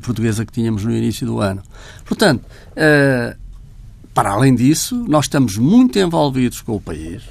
portuguesa 0.00 0.44
que 0.44 0.52
tínhamos 0.52 0.84
no 0.84 0.94
início 0.94 1.26
do 1.26 1.40
ano. 1.40 1.62
Portanto, 2.04 2.44
eh, 2.76 3.36
para 4.12 4.32
além 4.32 4.54
disso, 4.54 5.04
nós 5.08 5.26
estamos 5.26 5.56
muito 5.56 5.98
envolvidos 5.98 6.60
com 6.60 6.76
o 6.76 6.80
país, 6.80 7.22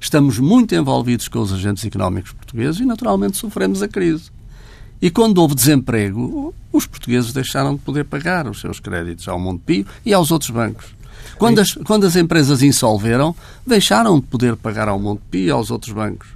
estamos 0.00 0.38
muito 0.38 0.74
envolvidos 0.74 1.28
com 1.28 1.38
os 1.38 1.52
agentes 1.52 1.84
económicos 1.84 2.32
portugueses 2.32 2.80
e, 2.80 2.84
naturalmente, 2.84 3.36
sofremos 3.36 3.82
a 3.82 3.88
crise. 3.88 4.30
E 5.00 5.10
quando 5.10 5.38
houve 5.38 5.54
desemprego, 5.54 6.54
os 6.72 6.86
portugueses 6.86 7.32
deixaram 7.32 7.74
de 7.74 7.82
poder 7.82 8.04
pagar 8.04 8.48
os 8.48 8.60
seus 8.60 8.80
créditos 8.80 9.28
ao 9.28 9.38
Montepio 9.38 9.86
e 10.04 10.12
aos 10.12 10.30
outros 10.30 10.50
bancos. 10.50 10.95
Quando 11.38 11.60
as, 11.60 11.74
quando 11.74 12.06
as 12.06 12.16
empresas 12.16 12.62
insolveram, 12.62 13.34
deixaram 13.66 14.20
de 14.20 14.26
poder 14.26 14.56
pagar 14.56 14.88
ao 14.88 14.98
Montepio 14.98 15.46
e 15.46 15.50
aos 15.50 15.70
outros 15.70 15.92
bancos. 15.92 16.28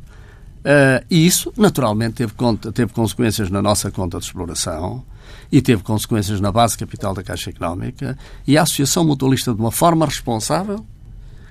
Uh, 0.61 1.05
e 1.11 1.26
isso, 1.26 1.53
naturalmente, 1.57 2.16
teve, 2.16 2.33
conta, 2.35 2.70
teve 2.70 2.92
consequências 2.92 3.48
na 3.48 3.62
nossa 3.62 3.90
conta 3.90 4.18
de 4.18 4.24
exploração 4.24 5.03
e 5.50 5.62
teve 5.62 5.83
consequências 5.83 6.40
na 6.40 6.53
base 6.53 6.76
capital 6.76 7.14
da 7.14 7.22
Caixa 7.22 7.50
Económica. 7.50 8.18
E 8.46 8.59
a 8.59 8.62
Associação 8.62 9.05
Mutualista, 9.05 9.55
de 9.55 9.61
uma 9.61 9.72
forma 9.72 10.05
responsável, 10.05 10.85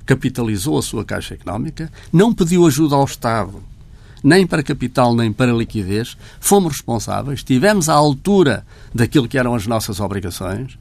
capitalizou 0.06 0.78
a 0.78 0.82
sua 0.82 1.04
Caixa 1.04 1.34
Económica, 1.34 1.92
não 2.12 2.34
pediu 2.34 2.66
ajuda 2.66 2.96
ao 2.96 3.06
Estado, 3.06 3.62
nem 4.24 4.46
para 4.46 4.64
capital, 4.64 5.16
nem 5.16 5.32
para 5.32 5.52
liquidez, 5.52 6.18
fomos 6.40 6.74
responsáveis, 6.74 7.40
estivemos 7.40 7.90
à 7.90 7.94
altura 7.94 8.66
daquilo 8.94 9.28
que 9.28 9.38
eram 9.38 9.56
as 9.56 9.66
nossas 9.68 10.00
obrigações, 10.00 10.78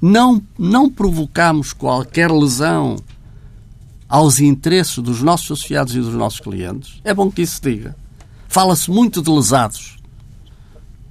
não, 0.00 0.42
não 0.58 0.88
provocamos 0.88 1.72
qualquer 1.72 2.30
lesão 2.30 2.96
aos 4.08 4.40
interesses 4.40 4.98
dos 4.98 5.22
nossos 5.22 5.52
associados 5.52 5.94
e 5.94 6.00
dos 6.00 6.14
nossos 6.14 6.40
clientes, 6.40 7.00
é 7.04 7.12
bom 7.14 7.30
que 7.30 7.42
isso 7.42 7.56
se 7.56 7.62
diga. 7.62 7.96
Fala-se 8.48 8.90
muito 8.90 9.22
de 9.22 9.30
lesados, 9.30 9.98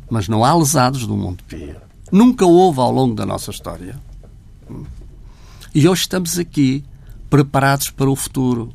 mas 0.09 0.27
não 0.27 0.43
há 0.43 0.53
lesados 0.53 1.05
do 1.05 1.15
Montepio. 1.15 1.77
Nunca 2.11 2.45
houve 2.45 2.79
ao 2.79 2.91
longo 2.91 3.15
da 3.15 3.25
nossa 3.25 3.51
história. 3.51 3.95
E 5.73 5.87
hoje 5.87 6.01
estamos 6.01 6.37
aqui 6.37 6.83
preparados 7.29 7.91
para 7.91 8.09
o 8.09 8.15
futuro. 8.15 8.73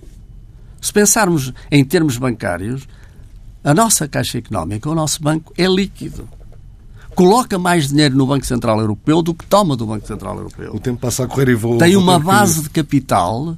Se 0.81 0.93
pensarmos 0.93 1.53
em 1.71 1.85
termos 1.85 2.17
bancários, 2.17 2.87
a 3.63 3.75
nossa 3.75 4.07
Caixa 4.07 4.39
Económica, 4.39 4.89
o 4.89 4.95
nosso 4.95 5.21
banco, 5.23 5.53
é 5.59 5.67
líquido 5.67 6.29
coloca 7.15 7.59
mais 7.59 7.89
dinheiro 7.89 8.17
no 8.17 8.27
Banco 8.27 8.47
Central 8.47 8.81
Europeu 8.81 9.23
do 9.23 9.35
que 9.35 9.45
toma 9.47 9.77
do 9.77 9.87
Banco 9.87 10.07
Central 10.07 10.37
Europeu. 10.37 10.75
O 10.75 10.81
tempo 10.81 11.01
passa 11.01 11.25
a 11.25 11.27
correr 11.27 11.49
e 11.49 11.55
vou. 11.55 11.79
Tem 11.79 11.97
uma 11.97 12.19
base 12.19 12.63
de 12.63 12.71
capital 12.71 13.57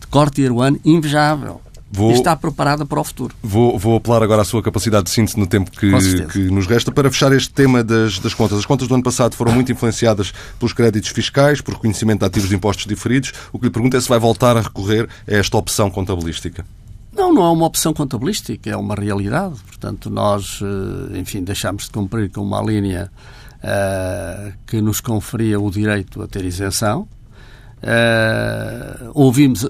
de 0.00 0.06
corte 0.06 0.48
one 0.48 0.80
invejável. 0.84 1.60
Vou, 1.90 2.10
e 2.10 2.14
está 2.14 2.36
preparada 2.36 2.84
para 2.84 3.00
o 3.00 3.04
futuro. 3.04 3.34
Vou, 3.42 3.78
vou 3.78 3.96
apelar 3.96 4.22
agora 4.22 4.42
à 4.42 4.44
sua 4.44 4.62
capacidade 4.62 5.04
de 5.04 5.10
síntese 5.10 5.38
no 5.38 5.46
tempo 5.46 5.70
que, 5.70 5.90
que 6.26 6.38
nos 6.50 6.66
resta 6.66 6.92
para 6.92 7.10
fechar 7.10 7.32
este 7.32 7.50
tema 7.50 7.82
das, 7.82 8.18
das 8.18 8.34
contas. 8.34 8.58
As 8.58 8.66
contas 8.66 8.86
do 8.86 8.94
ano 8.94 9.02
passado 9.02 9.34
foram 9.34 9.52
muito 9.52 9.72
influenciadas 9.72 10.32
pelos 10.58 10.74
créditos 10.74 11.10
fiscais, 11.10 11.62
por 11.62 11.74
reconhecimento 11.74 12.20
de 12.20 12.26
ativos 12.26 12.50
de 12.50 12.54
impostos 12.54 12.84
diferidos. 12.84 13.32
O 13.52 13.58
que 13.58 13.66
lhe 13.66 13.70
pergunto 13.70 13.96
é 13.96 14.00
se 14.00 14.08
vai 14.08 14.18
voltar 14.18 14.56
a 14.56 14.60
recorrer 14.60 15.08
a 15.26 15.34
esta 15.34 15.56
opção 15.56 15.90
contabilística. 15.90 16.64
Não, 17.18 17.34
não 17.34 17.44
é 17.44 17.50
uma 17.50 17.66
opção 17.66 17.92
contabilística, 17.92 18.70
é 18.70 18.76
uma 18.76 18.94
realidade. 18.94 19.56
Portanto, 19.66 20.08
nós, 20.08 20.60
eh, 20.62 21.18
enfim, 21.18 21.42
deixámos 21.42 21.86
de 21.86 21.90
cumprir 21.90 22.30
com 22.30 22.40
uma 22.42 22.62
linha 22.62 23.10
uh, 23.56 24.52
que 24.64 24.80
nos 24.80 25.00
conferia 25.00 25.58
o 25.58 25.68
direito 25.68 26.22
a 26.22 26.28
ter 26.28 26.44
isenção. 26.44 27.08
Uh, 27.82 29.10
ouvimos, 29.14 29.68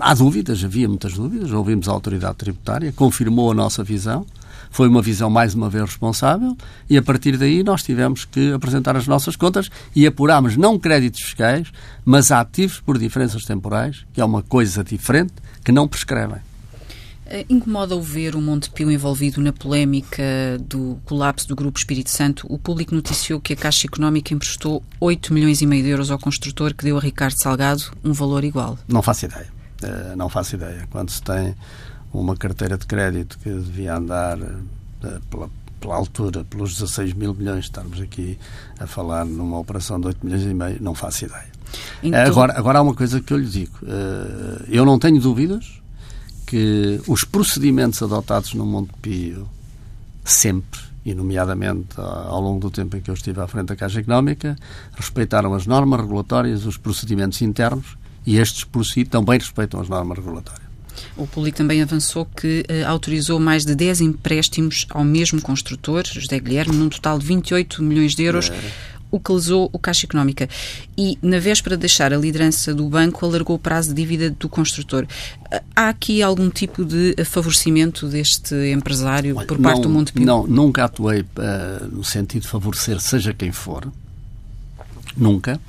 há 0.00 0.12
dúvidas, 0.12 0.64
havia 0.64 0.88
muitas 0.88 1.14
dúvidas, 1.14 1.52
ouvimos 1.52 1.88
a 1.88 1.92
autoridade 1.92 2.34
tributária, 2.34 2.92
confirmou 2.92 3.52
a 3.52 3.54
nossa 3.54 3.84
visão, 3.84 4.26
foi 4.68 4.88
uma 4.88 5.00
visão 5.00 5.30
mais 5.30 5.54
uma 5.54 5.70
vez 5.70 5.84
responsável 5.84 6.56
e 6.90 6.98
a 6.98 7.02
partir 7.02 7.36
daí 7.36 7.62
nós 7.62 7.84
tivemos 7.84 8.24
que 8.24 8.52
apresentar 8.52 8.96
as 8.96 9.06
nossas 9.06 9.36
contas 9.36 9.70
e 9.94 10.04
apurámos 10.04 10.56
não 10.56 10.80
créditos 10.80 11.20
fiscais, 11.20 11.70
mas 12.04 12.32
ativos 12.32 12.80
por 12.80 12.98
diferenças 12.98 13.44
temporais, 13.44 14.04
que 14.12 14.20
é 14.20 14.24
uma 14.24 14.42
coisa 14.42 14.82
diferente, 14.82 15.34
que 15.64 15.70
não 15.70 15.86
prescrevem. 15.86 16.40
Eh, 17.28 17.44
incomoda-o 17.48 18.00
ver 18.00 18.36
o 18.36 18.40
Montepio 18.40 18.90
envolvido 18.90 19.40
na 19.40 19.52
polémica 19.52 20.22
do 20.60 20.98
colapso 21.04 21.48
do 21.48 21.56
Grupo 21.56 21.76
Espírito 21.76 22.08
Santo? 22.08 22.46
O 22.48 22.56
público 22.56 22.94
noticiou 22.94 23.40
que 23.40 23.52
a 23.52 23.56
Caixa 23.56 23.86
Económica 23.86 24.32
emprestou 24.32 24.82
8 25.00 25.34
milhões 25.34 25.60
e 25.60 25.66
meio 25.66 25.82
de 25.82 25.90
euros 25.90 26.10
ao 26.10 26.18
construtor 26.18 26.72
que 26.72 26.84
deu 26.84 26.96
a 26.96 27.00
Ricardo 27.00 27.36
Salgado 27.36 27.82
um 28.04 28.12
valor 28.12 28.44
igual. 28.44 28.78
Não 28.86 29.02
faço 29.02 29.24
ideia. 29.24 29.48
Uh, 29.82 30.16
não 30.16 30.28
faço 30.28 30.54
ideia. 30.54 30.86
Quando 30.90 31.10
se 31.10 31.20
tem 31.20 31.54
uma 32.12 32.36
carteira 32.36 32.78
de 32.78 32.86
crédito 32.86 33.38
que 33.40 33.50
devia 33.50 33.96
andar 33.96 34.38
uh, 34.38 35.20
pela, 35.28 35.50
pela, 35.80 35.96
altura, 35.96 36.44
pelos 36.44 36.74
16 36.74 37.12
mil 37.14 37.34
milhões, 37.34 37.64
estarmos 37.64 38.00
aqui 38.00 38.38
a 38.78 38.86
falar 38.86 39.24
numa 39.24 39.58
operação 39.58 40.00
de 40.00 40.06
8 40.06 40.24
milhões 40.24 40.42
e 40.44 40.54
meio, 40.54 40.78
não 40.80 40.94
faço 40.94 41.24
ideia. 41.24 41.56
Então... 42.04 42.24
Agora, 42.24 42.56
agora 42.56 42.78
há 42.78 42.82
uma 42.82 42.94
coisa 42.94 43.20
que 43.20 43.32
eu 43.32 43.38
lhe 43.38 43.48
digo. 43.48 43.76
Uh, 43.82 44.64
eu 44.68 44.84
não 44.84 44.96
tenho 44.96 45.20
dúvidas 45.20 45.82
que 46.46 47.00
os 47.06 47.24
procedimentos 47.24 48.02
adotados 48.02 48.54
no 48.54 48.64
Montepio, 48.64 49.48
sempre, 50.24 50.80
e 51.04 51.14
nomeadamente 51.14 51.88
ao 51.98 52.40
longo 52.40 52.60
do 52.60 52.70
tempo 52.70 52.96
em 52.96 53.00
que 53.00 53.10
eu 53.10 53.14
estive 53.14 53.40
à 53.40 53.46
frente 53.46 53.66
da 53.66 53.76
Caixa 53.76 54.00
Económica, 54.00 54.56
respeitaram 54.94 55.54
as 55.54 55.66
normas 55.66 56.00
regulatórias, 56.00 56.64
os 56.64 56.76
procedimentos 56.76 57.42
internos, 57.42 57.96
e 58.24 58.38
estes 58.38 58.64
por 58.64 58.84
si 58.84 59.04
também 59.04 59.38
respeitam 59.38 59.80
as 59.80 59.88
normas 59.88 60.18
regulatórias. 60.18 60.66
O 61.16 61.26
público 61.26 61.58
também 61.58 61.82
avançou 61.82 62.24
que 62.24 62.64
uh, 62.68 62.88
autorizou 62.88 63.38
mais 63.38 63.64
de 63.64 63.74
10 63.74 64.00
empréstimos 64.00 64.86
ao 64.90 65.04
mesmo 65.04 65.40
construtor, 65.42 66.04
José 66.06 66.40
Guilherme, 66.40 66.76
num 66.76 66.88
total 66.88 67.18
de 67.18 67.26
28 67.26 67.82
milhões 67.82 68.14
de 68.14 68.22
euros. 68.22 68.50
É 68.50 68.95
o 69.10 69.20
que 69.20 69.32
lesou 69.32 69.70
o 69.72 69.78
Caixa 69.78 70.06
Económica. 70.06 70.48
E, 70.96 71.18
na 71.22 71.38
véspera 71.38 71.76
de 71.76 71.80
deixar 71.80 72.12
a 72.12 72.16
liderança 72.16 72.74
do 72.74 72.88
banco, 72.88 73.24
alargou 73.24 73.56
o 73.56 73.58
prazo 73.58 73.90
de 73.90 73.94
dívida 73.94 74.30
do 74.30 74.48
construtor. 74.48 75.06
Há 75.74 75.88
aqui 75.88 76.22
algum 76.22 76.50
tipo 76.50 76.84
de 76.84 77.14
favorecimento 77.24 78.08
deste 78.08 78.54
empresário 78.72 79.36
Olha, 79.36 79.46
por 79.46 79.58
parte 79.58 79.76
não, 79.76 79.82
do 79.82 79.88
Montepio? 79.88 80.26
Não, 80.26 80.46
nunca 80.46 80.84
atuei 80.84 81.20
uh, 81.20 81.86
no 81.90 82.04
sentido 82.04 82.42
de 82.42 82.48
favorecer 82.48 83.00
seja 83.00 83.32
quem 83.32 83.52
for. 83.52 83.90
Nunca. 85.16 85.60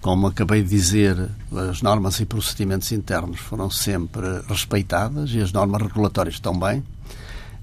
Como 0.00 0.26
acabei 0.26 0.62
de 0.62 0.68
dizer, 0.68 1.16
as 1.70 1.80
normas 1.80 2.18
e 2.18 2.26
procedimentos 2.26 2.90
internos 2.90 3.38
foram 3.38 3.70
sempre 3.70 4.26
respeitadas 4.48 5.30
e 5.30 5.40
as 5.40 5.52
normas 5.52 5.80
regulatórias 5.80 6.40
também. 6.40 6.80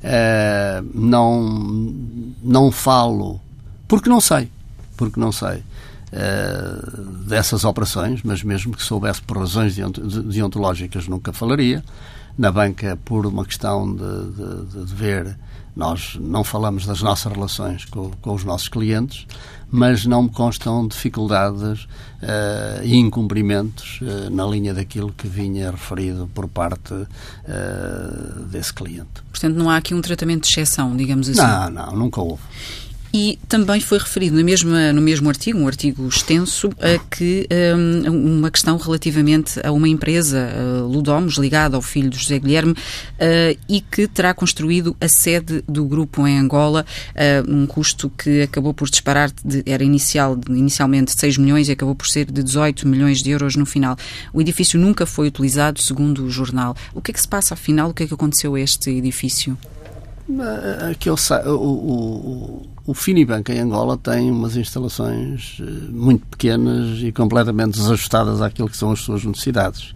Uh, 0.01 0.89
não, 0.93 1.93
não 2.41 2.71
falo 2.71 3.41
porque 3.85 4.09
não 4.09 4.21
sei 4.21 4.49
porque 4.99 5.17
não 5.17 5.31
sei 5.31 5.63
uh, 6.11 7.01
dessas 7.25 7.63
operações, 7.63 8.19
mas 8.21 8.43
mesmo 8.43 8.75
que 8.75 8.83
soubesse 8.83 9.21
por 9.21 9.37
razões 9.37 9.77
deontológicas 10.25 11.07
nunca 11.07 11.31
falaria. 11.31 11.81
Na 12.37 12.51
banca, 12.51 12.97
por 13.05 13.25
uma 13.25 13.45
questão 13.45 13.95
de, 13.95 14.01
de, 14.01 14.85
de 14.85 14.93
ver, 14.93 15.37
nós 15.75 16.17
não 16.19 16.43
falamos 16.43 16.85
das 16.85 17.01
nossas 17.01 17.31
relações 17.31 17.85
com, 17.85 18.11
com, 18.21 18.33
os 18.33 18.43
nossos 18.43 18.67
clientes, 18.67 19.25
mas 19.71 20.05
não 20.05 20.23
me 20.23 20.29
constam 20.29 20.85
dificuldades 20.85 21.83
uh, 21.83 22.83
e 22.83 22.97
incumprimentos 22.97 23.99
uh, 24.01 24.29
na 24.29 24.45
linha 24.45 24.73
daquilo 24.73 25.13
que 25.13 25.27
vinha 25.27 25.71
referido 25.71 26.29
por 26.33 26.47
parte 26.47 26.93
uh, 26.93 27.07
desse 28.47 28.73
cliente. 28.73 29.21
Portanto, 29.31 29.55
não 29.55 29.69
há 29.69 29.77
aqui 29.77 29.93
um 29.93 30.01
tratamento 30.01 30.43
de 30.43 30.49
exceção, 30.49 30.95
digamos 30.95 31.29
assim? 31.29 31.39
Não, 31.39 31.69
não, 31.69 31.95
nunca 31.95 32.21
houve. 32.21 32.41
E 33.11 33.39
também 33.47 33.79
foi 33.79 33.97
referido 33.97 34.35
no 34.35 34.43
mesmo, 34.43 34.71
no 34.93 35.01
mesmo 35.01 35.29
artigo, 35.29 35.59
um 35.59 35.67
artigo 35.67 36.07
extenso, 36.07 36.69
a 36.79 36.99
que 37.09 37.47
um, 37.75 38.37
uma 38.37 38.51
questão 38.51 38.77
relativamente 38.77 39.59
a 39.65 39.71
uma 39.71 39.87
empresa, 39.87 40.49
uh, 40.53 40.87
Ludomos, 40.87 41.35
ligada 41.35 41.75
ao 41.75 41.81
filho 41.81 42.09
de 42.09 42.17
José 42.17 42.37
Guilherme, 42.37 42.73
uh, 42.73 43.59
e 43.67 43.81
que 43.81 44.07
terá 44.07 44.33
construído 44.33 44.95
a 45.01 45.07
sede 45.07 45.63
do 45.67 45.85
grupo 45.85 46.27
em 46.27 46.37
Angola, 46.37 46.85
uh, 47.15 47.51
um 47.51 47.65
custo 47.65 48.11
que 48.11 48.43
acabou 48.43 48.75
por 48.75 48.87
disparar, 48.89 49.31
de, 49.43 49.63
era 49.65 49.83
inicial, 49.83 50.39
inicialmente 50.47 51.11
6 51.19 51.37
milhões 51.37 51.67
e 51.67 51.71
acabou 51.71 51.95
por 51.95 52.07
ser 52.07 52.31
de 52.31 52.43
18 52.43 52.87
milhões 52.87 53.23
de 53.23 53.31
euros 53.31 53.55
no 53.55 53.65
final. 53.65 53.97
O 54.31 54.39
edifício 54.39 54.79
nunca 54.79 55.07
foi 55.07 55.27
utilizado, 55.27 55.81
segundo 55.81 56.25
o 56.25 56.29
jornal. 56.29 56.75
O 56.93 57.01
que 57.01 57.09
é 57.09 57.13
que 57.13 57.21
se 57.21 57.27
passa 57.27 57.55
afinal? 57.55 57.89
O 57.89 57.93
que 57.93 58.03
é 58.03 58.07
que 58.07 58.13
aconteceu 58.13 58.53
a 58.53 58.59
este 58.59 58.91
edifício? 58.91 59.57
Aqui 60.91 61.09
o, 61.09 61.15
o, 61.47 62.67
o 62.89 62.93
Finibank 62.95 63.51
em 63.51 63.59
Angola 63.59 63.95
tem 63.95 64.31
umas 64.31 64.55
instalações 64.57 65.59
eh, 65.61 65.91
muito 65.91 66.25
pequenas 66.25 66.97
e 67.03 67.11
completamente 67.11 67.77
desajustadas 67.77 68.41
àquilo 68.41 68.67
que 68.67 68.75
são 68.75 68.91
as 68.91 69.01
suas 69.01 69.23
necessidades. 69.23 69.93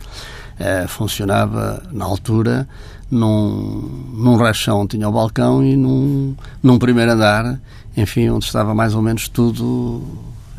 Uh, 0.60 0.88
funcionava, 0.88 1.82
na 1.92 2.06
altura, 2.06 2.70
num, 3.10 4.12
num 4.14 4.36
rachão 4.36 4.86
tinha 4.86 5.10
o 5.10 5.12
balcão 5.12 5.64
e 5.64 5.76
num, 5.76 6.36
num 6.62 6.78
primeiro 6.78 7.14
andar, 7.14 7.60
enfim, 7.98 8.30
onde 8.30 8.46
estava 8.46 8.76
mais 8.76 8.94
ou 8.94 9.02
menos 9.02 9.28
tudo, 9.28 10.04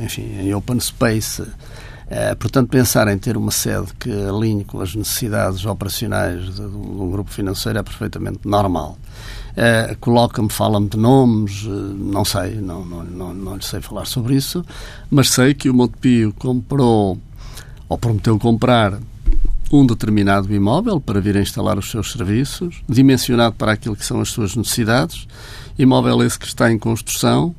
enfim, 0.01 0.23
em 0.41 0.53
open 0.53 0.81
space. 0.81 1.41
Uh, 1.43 2.35
portanto, 2.41 2.69
pensar 2.69 3.07
em 3.07 3.17
ter 3.17 3.37
uma 3.37 3.53
sede 3.53 3.95
que 4.01 4.11
alinhe 4.11 4.65
com 4.65 4.81
as 4.81 4.93
necessidades 4.93 5.65
operacionais 5.65 6.47
de, 6.47 6.57
de 6.57 6.77
um 6.77 7.13
grupo 7.13 7.31
financeiro 7.31 7.79
é 7.79 7.83
perfeitamente 7.85 8.41
normal. 8.45 8.99
Uh, 9.55 9.97
Coloca-me, 10.01 10.51
fala-me 10.51 10.89
de 10.89 10.97
nomes, 10.97 11.65
uh, 11.65 11.71
não 11.71 12.25
sei, 12.25 12.57
não, 12.57 12.85
não, 12.85 13.05
não, 13.05 13.35
não 13.35 13.61
sei 13.61 13.81
falar 13.81 14.05
sobre 14.05 14.35
isso, 14.35 14.65
mas 15.09 15.31
sei 15.31 15.55
que 15.55 15.71
o 15.71 15.75
Montepio 15.75 16.33
comprou, 16.33 17.19
ou 17.89 17.99
prometeu 17.99 18.37
comprar, 18.37 18.99
um 19.73 19.87
determinado 19.87 20.53
imóvel 20.53 21.01
para 21.01 21.21
vir 21.21 21.37
a 21.37 21.41
instalar 21.41 21.79
os 21.79 21.91
seus 21.91 22.13
serviços, 22.13 22.83
dimensionado 22.89 23.55
para 23.55 23.73
aquilo 23.73 23.97
que 23.97 24.05
são 24.05 24.21
as 24.21 24.29
suas 24.29 24.57
necessidades, 24.57 25.27
imóvel 25.79 26.23
esse 26.23 26.39
que 26.39 26.47
está 26.47 26.73
em 26.73 26.79
construção, 26.79 27.55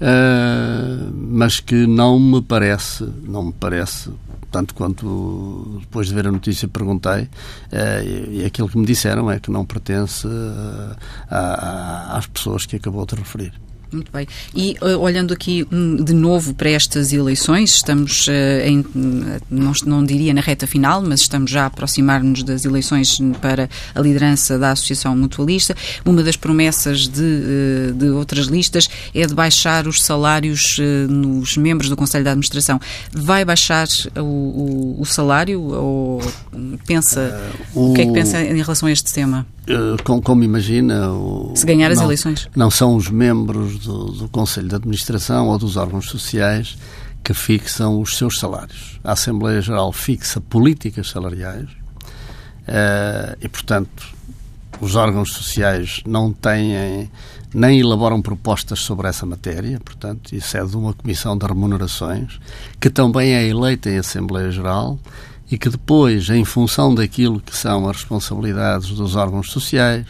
uh, 0.00 1.12
mas 1.14 1.60
que 1.60 1.86
não 1.86 2.18
me 2.18 2.42
parece, 2.42 3.08
não 3.22 3.44
me 3.44 3.52
parece, 3.52 4.10
tanto 4.52 4.74
quanto 4.74 5.78
depois 5.80 6.06
de 6.06 6.14
ver 6.14 6.26
a 6.26 6.30
notícia 6.30 6.68
perguntei, 6.68 7.22
uh, 7.22 8.30
e 8.30 8.44
aquilo 8.44 8.68
que 8.68 8.76
me 8.76 8.84
disseram 8.84 9.30
é 9.30 9.40
que 9.40 9.50
não 9.50 9.64
pertence 9.64 10.26
uh, 10.26 10.96
às 11.28 12.26
pessoas 12.26 12.66
que 12.66 12.76
acabou 12.76 13.06
de 13.06 13.16
referir. 13.16 13.61
Muito 13.92 14.10
bem. 14.10 14.26
E 14.54 14.76
uh, 14.80 14.98
olhando 14.98 15.34
aqui 15.34 15.66
um, 15.70 15.96
de 15.96 16.14
novo 16.14 16.54
para 16.54 16.70
estas 16.70 17.12
eleições, 17.12 17.74
estamos 17.74 18.26
uh, 18.26 18.30
em, 18.64 18.84
não, 19.50 19.72
não, 19.84 20.04
diria 20.04 20.32
na 20.32 20.40
reta 20.40 20.66
final, 20.66 21.02
mas 21.02 21.20
estamos 21.20 21.50
já 21.50 21.64
a 21.64 21.66
aproximar-nos 21.66 22.42
das 22.42 22.64
eleições 22.64 23.18
para 23.40 23.68
a 23.94 24.00
liderança 24.00 24.58
da 24.58 24.70
Associação 24.70 25.14
Mutualista. 25.14 25.76
Uma 26.04 26.22
das 26.22 26.36
promessas 26.36 27.06
de, 27.06 27.20
uh, 27.20 27.92
de 27.92 28.08
outras 28.08 28.46
listas 28.46 28.88
é 29.14 29.26
de 29.26 29.34
baixar 29.34 29.86
os 29.86 30.02
salários 30.02 30.78
nos 31.08 31.56
membros 31.56 31.88
do 31.88 31.96
Conselho 31.96 32.24
de 32.24 32.30
Administração. 32.30 32.80
Vai 33.12 33.44
baixar 33.44 33.86
o, 34.16 34.20
o, 34.20 34.96
o 35.00 35.04
salário 35.04 35.60
ou 35.60 36.22
pensa, 36.86 37.52
o, 37.74 37.90
o 37.90 37.94
que 37.94 38.02
é 38.02 38.06
que 38.06 38.12
pensa 38.12 38.42
em 38.42 38.62
relação 38.62 38.88
a 38.88 38.92
este 38.92 39.12
tema? 39.12 39.46
Como, 40.04 40.20
como 40.20 40.42
imagina, 40.42 41.08
se 41.54 41.64
ganhar 41.64 41.90
as 41.90 41.98
não, 41.98 42.04
eleições, 42.06 42.48
não 42.54 42.70
são 42.70 42.96
os 42.96 43.08
membros 43.08 43.78
do, 43.78 44.06
do 44.06 44.28
Conselho 44.28 44.68
de 44.68 44.74
Administração 44.74 45.48
ou 45.48 45.58
dos 45.58 45.76
órgãos 45.76 46.06
sociais 46.06 46.76
que 47.22 47.32
fixam 47.32 48.00
os 48.00 48.16
seus 48.16 48.38
salários. 48.38 48.98
A 49.04 49.12
Assembleia 49.12 49.60
Geral 49.60 49.92
fixa 49.92 50.40
políticas 50.40 51.10
salariais 51.10 51.68
uh, 51.68 53.36
e, 53.40 53.48
portanto, 53.48 54.02
os 54.80 54.96
órgãos 54.96 55.32
sociais 55.32 56.02
não 56.04 56.32
têm 56.32 57.08
nem 57.54 57.78
elaboram 57.78 58.20
propostas 58.20 58.80
sobre 58.80 59.06
essa 59.08 59.26
matéria, 59.26 59.78
portanto, 59.84 60.34
isso 60.34 60.56
é 60.56 60.64
de 60.64 60.76
uma 60.76 60.94
comissão 60.94 61.36
de 61.36 61.46
remunerações 61.46 62.40
que 62.80 62.90
também 62.90 63.34
é 63.34 63.46
eleita 63.46 63.90
em 63.90 63.98
Assembleia 63.98 64.50
Geral 64.50 64.98
e 65.52 65.58
que 65.58 65.68
depois, 65.68 66.30
em 66.30 66.46
função 66.46 66.94
daquilo 66.94 67.38
que 67.38 67.54
são 67.54 67.86
as 67.86 67.98
responsabilidades 67.98 68.88
dos 68.88 69.16
órgãos 69.16 69.50
sociais 69.50 70.06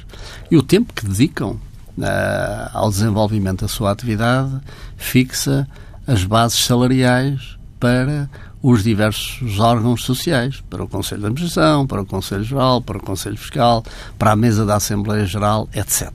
e 0.49 0.57
o 0.57 0.63
tempo 0.63 0.95
que 0.95 1.05
dedicam 1.05 1.59
uh, 1.99 2.71
ao 2.73 2.89
desenvolvimento 2.89 3.63
da 3.63 3.69
sua 3.69 3.91
atividade, 3.91 4.53
fixa 4.97 5.67
as 6.07 6.23
bases 6.23 6.65
salariais 6.65 7.59
para 7.81 8.31
os 8.63 8.85
diversos 8.85 9.59
órgãos 9.59 10.05
sociais, 10.05 10.63
para 10.71 10.85
o 10.85 10.89
Conselho 10.89 11.23
de 11.23 11.27
Administração, 11.27 11.89
para 11.89 12.03
o 12.03 12.07
Conselho 12.07 12.45
Geral, 12.45 12.81
para 12.81 12.99
o 12.99 13.03
Conselho 13.03 13.37
Fiscal, 13.37 13.83
para 14.17 14.31
a 14.31 14.37
mesa 14.37 14.65
da 14.65 14.77
Assembleia 14.77 15.27
Geral, 15.27 15.69
etc. 15.75 16.13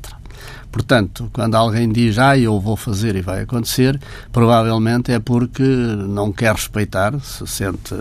Portanto, 0.78 1.28
quando 1.34 1.56
alguém 1.56 1.92
diz, 1.92 2.20
ah, 2.20 2.38
eu 2.38 2.60
vou 2.60 2.78
fazer 2.78 3.16
e 3.16 3.22
vai 3.22 3.42
acontecer, 3.42 4.00
provavelmente 4.32 5.12
é 5.12 5.20
porque 5.20 5.63
não 5.63 6.32
quer 6.32 6.54
respeitar, 6.54 7.20
se 7.20 7.48
sente, 7.48 7.96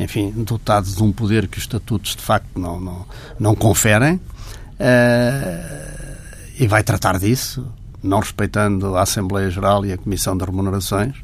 enfim, 0.00 0.32
dotado 0.34 0.86
de 0.86 1.02
um 1.02 1.12
poder 1.12 1.46
que 1.46 1.58
os 1.58 1.64
estatutos 1.64 2.16
de 2.16 2.22
facto 2.22 2.58
não, 2.58 2.80
não, 2.80 3.06
não 3.38 3.54
conferem. 3.54 4.14
Uh, 4.14 5.92
e 6.58 6.66
vai 6.66 6.82
tratar 6.82 7.18
disso, 7.18 7.66
não 8.02 8.20
respeitando 8.20 8.96
a 8.96 9.02
Assembleia 9.02 9.50
Geral 9.50 9.84
e 9.84 9.92
a 9.92 9.98
Comissão 9.98 10.34
de 10.34 10.42
Remunerações. 10.42 11.14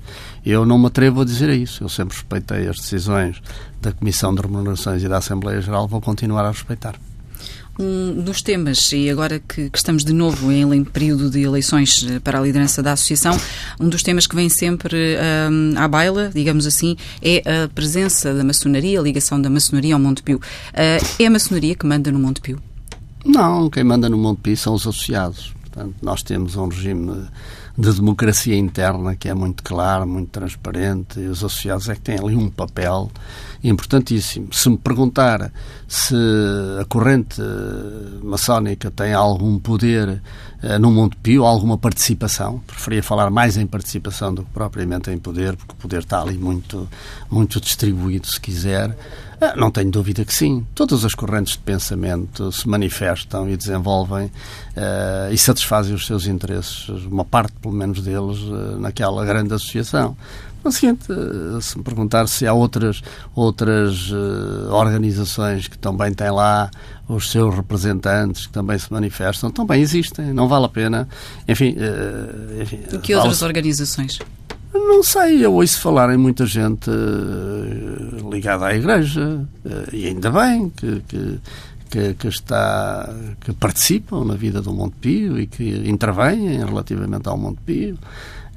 Eu 0.44 0.66
não 0.66 0.79
me 0.79 0.88
atrevo 0.88 1.23
a 1.23 1.25
dizer 1.25 1.49
isso. 1.49 1.83
Eu 1.83 1.88
sempre 1.88 2.14
respeitei 2.14 2.68
as 2.68 2.77
decisões 2.77 3.40
da 3.81 3.92
Comissão 3.92 4.35
de 4.35 4.42
Remunerações 4.42 5.03
e 5.03 5.09
da 5.09 5.16
Assembleia 5.16 5.62
Geral, 5.62 5.88
vou 5.88 6.03
continuar 6.03 6.44
a 6.44 6.51
respeitar. 6.51 6.97
Um 7.78 8.22
dos 8.22 8.42
temas, 8.42 8.90
e 8.92 9.08
agora 9.08 9.38
que, 9.38 9.70
que, 9.70 9.78
estamos 9.78 10.04
de 10.04 10.12
novo 10.12 10.50
em, 10.50 10.74
em, 10.74 10.82
período 10.82 11.30
de 11.30 11.42
eleições 11.42 12.04
eh, 12.10 12.18
para 12.18 12.40
a 12.40 12.42
liderança 12.42 12.82
da 12.82 12.92
Associação, 12.92 13.38
um 13.78 13.88
dos 13.88 14.02
temas 14.02 14.26
que 14.26 14.34
vem 14.34 14.48
sempre 14.48 15.16
um, 15.48 15.78
à 15.78 15.86
baila, 15.86 16.28
digamos 16.34 16.66
assim, 16.66 16.96
é 17.22 17.42
a 17.46 17.68
presença 17.68 18.34
da 18.34 18.42
maçonaria, 18.42 18.98
a 18.98 19.02
ligação 19.02 19.40
da 19.40 19.48
maçonaria 19.48 19.94
ao 19.94 20.00
Montepio. 20.00 20.38
Uh, 20.38 21.22
é 21.22 21.26
a 21.26 21.30
maçonaria 21.30 21.76
que 21.76 21.86
manda 21.86 22.10
no 22.10 22.18
Montepio? 22.18 22.60
Não, 23.24 23.70
quem 23.70 23.84
manda 23.84 24.08
no 24.08 24.18
Montepio 24.18 24.56
são 24.56 24.74
os 24.74 24.82
associados. 24.82 25.52
Portanto, 25.62 25.94
nós 26.02 26.22
temos 26.22 26.56
um 26.56 26.66
regime 26.66 27.28
de 27.78 27.92
democracia 27.92 28.56
interna 28.56 29.14
que 29.14 29.28
é 29.28 29.34
muito 29.34 29.62
claro, 29.62 30.04
muito 30.04 30.30
transparente, 30.30 31.20
e 31.20 31.28
os 31.28 31.38
associados 31.38 31.88
é 31.88 31.94
que 31.94 32.00
têm 32.00 32.18
ali 32.18 32.34
um 32.34 32.50
papel 32.50 33.08
importantíssimo. 33.62 34.52
Se 34.52 34.68
me 34.68 34.76
perguntar 34.76 35.52
se 35.86 36.14
a 36.80 36.84
corrente 36.86 37.40
maçónica 38.20 38.90
tem 38.90 39.12
algum 39.12 39.60
poder 39.60 40.20
uh, 40.60 40.78
no 40.80 40.90
Montepio, 40.90 41.44
alguma 41.44 41.78
participação, 41.78 42.58
preferia 42.66 43.02
falar 43.02 43.30
mais 43.30 43.56
em 43.56 43.66
participação 43.66 44.34
do 44.34 44.42
que 44.42 44.50
propriamente 44.50 45.10
em 45.12 45.18
poder, 45.18 45.54
porque 45.54 45.72
o 45.72 45.76
poder 45.76 46.00
está 46.00 46.20
ali 46.20 46.36
muito, 46.36 46.88
muito 47.30 47.60
distribuído, 47.60 48.26
se 48.26 48.40
quiser. 48.40 48.96
Ah, 49.40 49.55
não 49.57 49.70
tenho 49.70 49.90
dúvida 49.90 50.24
que 50.24 50.35
sim. 50.35 50.66
Todas 50.74 51.05
as 51.05 51.14
correntes 51.14 51.53
de 51.53 51.61
pensamento 51.61 52.51
se 52.51 52.68
manifestam 52.68 53.48
e 53.48 53.57
desenvolvem 53.57 54.27
uh, 54.27 55.33
e 55.33 55.38
satisfazem 55.38 55.94
os 55.94 56.07
seus 56.07 56.27
interesses, 56.27 56.88
uma 56.88 57.24
parte, 57.24 57.53
pelo 57.62 57.74
menos, 57.74 58.03
deles, 58.03 58.38
uh, 58.38 58.79
naquela 58.81 59.24
grande 59.24 59.55
associação. 59.55 60.16
No 60.64 60.72
seguinte, 60.72 61.12
uh, 61.12 61.62
se 61.62 61.79
me 61.79 61.85
perguntar 61.85 62.27
se 62.27 62.48
há 62.48 62.53
outras, 62.53 63.01
outras 63.33 64.11
organizações 64.70 65.68
que 65.68 65.79
também 65.79 66.12
têm 66.12 66.33
lá 66.33 66.68
os 67.09 67.31
seus 67.31 67.55
representantes 67.55 68.48
que 68.48 68.53
também 68.53 68.77
se 68.77 68.92
manifestam, 68.92 69.53
também 69.53 69.81
existem. 69.81 70.35
Não 70.35 70.48
vale 70.48 70.66
a 70.66 70.68
pena. 70.68 71.09
Enfim. 71.46 71.77
enfim 72.61 72.79
que 73.01 73.14
outras 73.14 73.40
organizações? 73.40 74.18
Não 74.86 75.02
sei, 75.02 75.44
eu 75.44 75.54
ouço 75.54 75.80
falar 75.80 76.12
em 76.12 76.16
muita 76.16 76.46
gente 76.46 76.90
uh, 76.90 78.30
ligada 78.30 78.66
à 78.66 78.74
Igreja, 78.74 79.46
uh, 79.64 79.94
e 79.94 80.06
ainda 80.06 80.30
bem 80.30 80.70
que, 80.70 81.00
que, 81.08 81.40
que, 81.90 82.14
que, 82.14 82.28
está, 82.28 83.12
que 83.40 83.52
participam 83.52 84.24
na 84.24 84.34
vida 84.34 84.60
do 84.60 84.72
Monte 84.72 84.96
Pio 85.00 85.38
e 85.38 85.46
que 85.46 85.88
intervêm 85.88 86.58
relativamente 86.58 87.28
ao 87.28 87.36
Monte 87.36 87.60
Pio. 87.64 87.98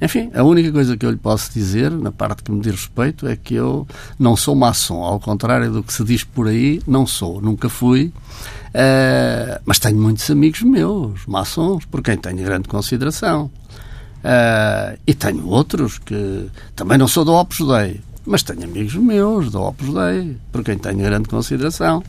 Enfim, 0.02 0.32
a 0.34 0.42
única 0.42 0.72
coisa 0.72 0.96
que 0.96 1.06
eu 1.06 1.12
lhe 1.12 1.16
posso 1.16 1.52
dizer, 1.52 1.88
na 1.92 2.10
parte 2.10 2.42
que 2.42 2.50
me 2.50 2.60
diz 2.60 2.72
respeito, 2.72 3.28
é 3.28 3.36
que 3.36 3.54
eu 3.54 3.86
não 4.18 4.34
sou 4.34 4.56
maçom. 4.56 5.04
Ao 5.04 5.20
contrário 5.20 5.70
do 5.70 5.80
que 5.80 5.92
se 5.92 6.02
diz 6.02 6.24
por 6.24 6.48
aí, 6.48 6.82
não 6.88 7.06
sou. 7.06 7.40
Nunca 7.40 7.68
fui. 7.68 8.12
Uh, 8.74 9.62
mas 9.64 9.78
tenho 9.78 9.96
muitos 9.96 10.28
amigos 10.28 10.62
meus, 10.62 11.24
maçons, 11.26 11.84
por 11.84 12.02
quem 12.02 12.16
tenho 12.16 12.42
grande 12.42 12.68
consideração. 12.68 13.48
Uh, 14.22 14.96
e 15.06 15.14
tenho 15.14 15.48
outros 15.48 15.98
que 15.98 16.48
também 16.76 16.96
não 16.96 17.08
sou 17.08 17.24
do 17.24 17.32
Opus 17.32 17.58
Dei, 17.66 18.00
mas 18.24 18.42
tenho 18.42 18.64
amigos 18.64 18.94
meus 18.94 19.50
do 19.50 19.60
Opus 19.60 19.92
Dei, 19.92 20.36
por 20.52 20.62
quem 20.62 20.78
tenho 20.78 20.98
grande 20.98 21.28
consideração. 21.28 22.02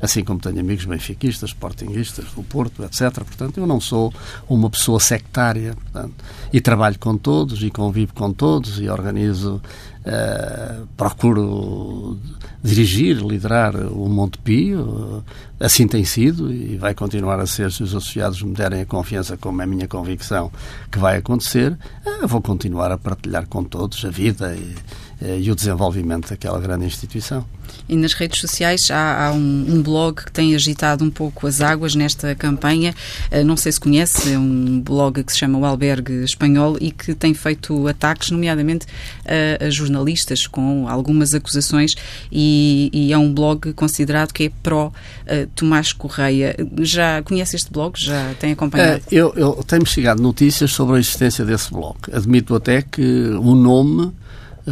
Assim 0.00 0.24
como 0.24 0.40
tenho 0.40 0.60
amigos 0.60 0.84
benfiquistas, 0.84 1.50
sportinguistas, 1.50 2.26
do 2.34 2.42
Porto, 2.42 2.82
etc. 2.84 3.12
Portanto, 3.12 3.58
eu 3.58 3.66
não 3.66 3.80
sou 3.80 4.12
uma 4.48 4.68
pessoa 4.70 5.00
sectária. 5.00 5.74
Portanto, 5.74 6.14
e 6.52 6.60
trabalho 6.60 6.98
com 6.98 7.16
todos, 7.16 7.62
e 7.62 7.70
convivo 7.70 8.14
com 8.14 8.32
todos, 8.32 8.80
e 8.80 8.88
organizo 8.88 9.60
Uh, 10.06 10.86
procuro 10.96 12.16
dirigir, 12.62 13.16
liderar 13.16 13.74
o 13.74 14.08
Monte 14.08 14.38
Pio, 14.38 15.24
assim 15.58 15.88
tem 15.88 16.04
sido 16.04 16.52
e 16.52 16.76
vai 16.76 16.94
continuar 16.94 17.40
a 17.40 17.46
ser 17.46 17.72
se 17.72 17.82
os 17.82 17.92
associados 17.92 18.40
me 18.40 18.54
derem 18.54 18.82
a 18.82 18.86
confiança, 18.86 19.36
como 19.36 19.60
é 19.62 19.64
a 19.64 19.66
minha 19.66 19.88
convicção 19.88 20.52
que 20.92 20.98
vai 21.00 21.16
acontecer, 21.16 21.76
uh, 22.06 22.28
vou 22.28 22.40
continuar 22.40 22.92
a 22.92 22.96
partilhar 22.96 23.48
com 23.48 23.64
todos 23.64 24.04
a 24.04 24.08
vida 24.08 24.54
e, 24.54 24.76
e 25.20 25.50
o 25.50 25.54
desenvolvimento 25.54 26.28
daquela 26.28 26.60
grande 26.60 26.84
instituição. 26.84 27.44
E 27.88 27.96
nas 27.96 28.12
redes 28.12 28.40
sociais 28.40 28.90
há, 28.90 29.26
há 29.26 29.32
um, 29.32 29.66
um, 29.68 29.82
blog 29.82 30.24
que 30.24 30.32
tem 30.32 30.54
agitado 30.54 31.04
um 31.04 31.10
pouco 31.10 31.46
as 31.46 31.60
águas 31.60 31.94
nesta 31.94 32.34
campanha. 32.34 32.94
Uh, 33.30 33.44
não 33.44 33.56
sei 33.56 33.72
se 33.72 33.80
conhece, 33.80 34.32
é 34.32 34.38
um 34.38 34.80
blog 34.80 35.22
que 35.22 35.32
se 35.32 35.38
chama 35.38 35.58
O 35.58 35.64
Albergue 35.64 36.24
Espanhol 36.24 36.76
e 36.80 36.90
que 36.90 37.14
tem 37.14 37.32
feito 37.34 37.86
ataques, 37.86 38.30
nomeadamente 38.30 38.86
a, 39.24 39.64
a 39.64 39.70
jornalistas, 39.70 40.46
com 40.46 40.88
algumas 40.88 41.34
acusações, 41.34 41.94
e, 42.30 42.90
e, 42.92 43.12
é 43.12 43.18
um 43.18 43.32
blog 43.32 43.72
considerado 43.72 44.32
que 44.32 44.44
é 44.44 44.50
pró 44.62 44.88
uh, 44.88 45.46
Tomás 45.54 45.92
Correia. 45.92 46.56
Já 46.80 47.22
conhece 47.22 47.56
este 47.56 47.70
blog? 47.70 47.98
Já 47.98 48.34
tem 48.38 48.52
acompanhado? 48.52 49.02
Eu, 49.10 49.32
eu 49.36 49.64
tenho 49.66 49.86
chegado 49.86 50.20
notícias 50.20 50.72
sobre 50.72 50.96
a 50.96 50.98
existência 50.98 51.44
desse 51.44 51.70
blog. 51.70 51.96
Admito 52.12 52.54
até 52.54 52.82
que 52.82 53.02
o 53.02 53.54
nome 53.54 54.12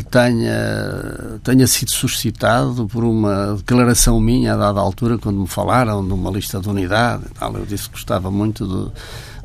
tenha, 0.03 1.39
tenha 1.43 1.67
sido 1.67 1.91
suscitado 1.91 2.87
por 2.89 3.05
uma 3.05 3.55
declaração 3.57 4.21
minha 4.21 4.55
a 4.55 4.57
dada 4.57 4.81
altura, 4.81 5.19
quando 5.19 5.41
me 5.41 5.47
falaram 5.47 6.05
de 6.05 6.13
uma 6.13 6.31
lista 6.31 6.61
de 6.61 6.69
unidade. 6.69 7.25
Tal. 7.39 7.57
Eu 7.57 7.65
disse 7.65 7.85
que 7.85 7.93
gostava 7.93 8.31
muito 8.31 8.67
do, 8.67 8.93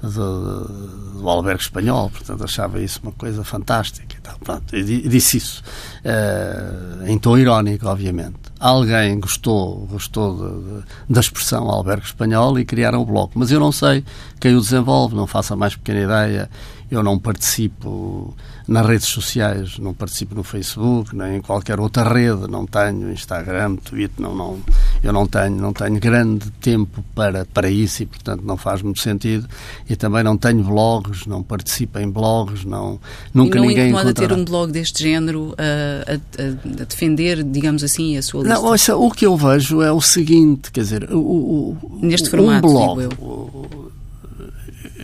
do, 0.01 1.19
do 1.19 1.29
albergue 1.29 1.61
espanhol, 1.61 2.09
portanto 2.09 2.43
achava 2.43 2.81
isso 2.81 2.99
uma 3.03 3.11
coisa 3.11 3.43
fantástica. 3.43 4.15
E 4.17 4.21
tal. 4.21 4.37
Pronto, 4.39 4.75
eu 4.75 4.83
disse 4.83 5.37
isso 5.37 5.63
uh, 6.03 7.05
em 7.05 7.17
tom 7.19 7.37
irónico, 7.37 7.87
obviamente. 7.87 8.37
Alguém 8.59 9.19
gostou, 9.19 9.87
gostou 9.89 10.35
de, 10.35 10.79
de, 10.79 10.85
da 11.09 11.19
expressão 11.21 11.69
albergue 11.69 12.05
espanhol 12.05 12.57
e 12.59 12.65
criaram 12.65 13.01
o 13.01 13.05
bloco, 13.05 13.37
mas 13.37 13.51
eu 13.51 13.59
não 13.59 13.71
sei 13.71 14.03
quem 14.39 14.55
o 14.55 14.59
desenvolve, 14.59 15.15
não 15.15 15.27
faço 15.27 15.53
a 15.53 15.55
mais 15.55 15.75
pequena 15.75 16.01
ideia 16.01 16.49
eu 16.91 17.03
não 17.03 17.19
participo 17.19 18.33
nas 18.67 18.85
redes 18.85 19.07
sociais, 19.07 19.79
não 19.79 19.95
participo 19.95 20.35
no 20.35 20.43
Facebook, 20.43 21.15
nem 21.15 21.37
em 21.37 21.41
qualquer 21.41 21.79
outra 21.79 22.07
rede, 22.07 22.47
não 22.47 22.67
tenho 22.67 23.11
Instagram, 23.11 23.75
Twitter, 23.77 24.21
não, 24.21 24.35
não, 24.35 24.59
eu 25.03 25.11
não 25.11 25.25
tenho, 25.25 25.55
não 25.55 25.73
tenho 25.73 25.99
grande 25.99 26.51
tempo 26.61 27.03
para, 27.15 27.45
para 27.45 27.69
isso 27.69 28.03
e, 28.03 28.05
portanto, 28.05 28.43
não 28.43 28.57
faz 28.57 28.83
muito 28.83 28.99
sentido. 28.99 29.47
E 29.89 29.95
também 29.95 30.23
não 30.23 30.37
tenho 30.37 30.63
blogs, 30.63 31.25
não 31.25 31.41
participo 31.41 31.97
em 31.97 32.09
blogs, 32.09 32.63
não, 32.63 32.99
nunca 33.33 33.57
e 33.57 33.61
não 33.61 33.67
ninguém 33.67 33.87
incomoda 33.87 34.11
encontrará. 34.11 34.35
ter 34.35 34.39
um 34.39 34.45
blog 34.45 34.71
deste 34.71 35.03
género 35.03 35.55
a, 35.57 36.13
a, 36.13 36.43
a, 36.43 36.85
defender, 36.85 37.43
digamos 37.43 37.83
assim, 37.83 38.17
a 38.17 38.21
sua 38.21 38.43
lista? 38.43 38.55
Não, 38.55 38.65
ouça, 38.65 38.95
o 38.95 39.09
que 39.09 39.25
eu 39.25 39.35
vejo 39.35 39.81
é 39.81 39.91
o 39.91 40.01
seguinte, 40.01 40.71
quer 40.71 40.81
dizer, 40.81 41.11
o, 41.11 41.19
o, 41.19 41.99
Neste 42.01 42.29
formato, 42.29 42.67
um 42.67 42.71
blog, 42.71 43.88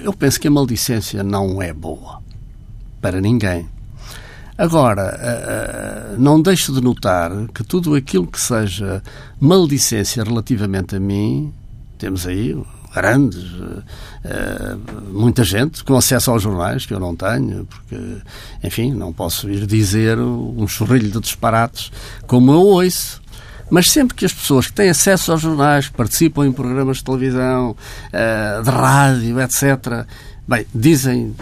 eu 0.04 0.14
penso 0.14 0.40
que 0.40 0.48
a 0.48 0.52
maldicência 0.52 1.24
não 1.24 1.62
é 1.62 1.74
boa 1.74 2.22
para 3.02 3.22
ninguém. 3.22 3.68
Agora, 4.58 5.18
eh, 5.22 5.46
eh, 5.48 6.16
não 6.18 6.42
deixo 6.42 6.72
de 6.74 6.80
notar 6.80 7.30
que 7.54 7.62
tudo 7.62 7.94
aquilo 7.94 8.26
que 8.26 8.40
seja 8.40 9.04
maldicência 9.40 10.24
relativamente 10.24 10.96
a 10.96 11.00
mim, 11.00 11.54
temos 11.98 12.26
aí 12.26 12.56
grandes, 12.94 13.44
eh, 14.24 14.78
muita 15.12 15.44
gente 15.44 15.84
com 15.84 15.98
acesso 15.98 16.32
aos 16.32 16.42
jornais, 16.42 16.86
que 16.86 16.94
eu 16.94 17.00
não 17.02 17.14
tenho, 17.14 17.66
porque, 17.66 17.98
enfim, 18.64 18.94
não 18.94 19.12
posso 19.12 19.50
ir 19.50 19.68
dizer 19.68 20.18
um 20.18 20.66
chorrilho 20.66 21.12
de 21.12 21.20
disparates 21.20 21.92
como 22.26 22.54
eu 22.54 22.62
ouço. 22.62 23.22
Mas 23.70 23.90
sempre 23.90 24.16
que 24.16 24.26
as 24.26 24.34
pessoas 24.34 24.68
que 24.68 24.74
têm 24.74 24.90
acesso 24.90 25.32
aos 25.32 25.42
jornais, 25.42 25.90
participam 25.90 26.46
em 26.46 26.52
programas 26.52 26.98
de 26.98 27.04
televisão, 27.04 27.76
eh, 28.14 28.62
de 28.64 28.70
rádio, 28.70 29.40
etc., 29.42 30.06
bem, 30.48 30.66
dizem 30.74 31.34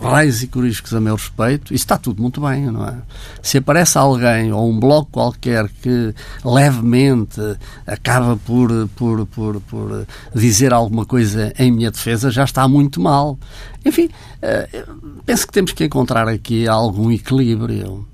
raios 0.00 0.42
e 0.42 0.46
coriscos 0.46 0.94
a 0.94 1.00
meu 1.00 1.16
respeito, 1.16 1.74
isso 1.74 1.84
está 1.84 1.98
tudo 1.98 2.22
muito 2.22 2.40
bem, 2.40 2.66
não 2.66 2.86
é? 2.86 2.94
Se 3.42 3.58
aparece 3.58 3.98
alguém 3.98 4.52
ou 4.52 4.70
um 4.70 4.78
bloco 4.78 5.10
qualquer 5.10 5.68
que 5.82 6.14
levemente 6.44 7.40
acaba 7.86 8.36
por, 8.36 8.88
por, 8.94 9.26
por, 9.26 9.60
por 9.62 10.06
dizer 10.34 10.72
alguma 10.72 11.04
coisa 11.04 11.52
em 11.58 11.72
minha 11.72 11.90
defesa, 11.90 12.30
já 12.30 12.44
está 12.44 12.66
muito 12.68 13.00
mal. 13.00 13.38
Enfim, 13.84 14.08
eh, 14.40 14.84
penso 15.26 15.46
que 15.46 15.52
temos 15.52 15.72
que 15.72 15.84
encontrar 15.84 16.28
aqui 16.28 16.68
algum 16.68 17.10
equilíbrio. 17.10 18.06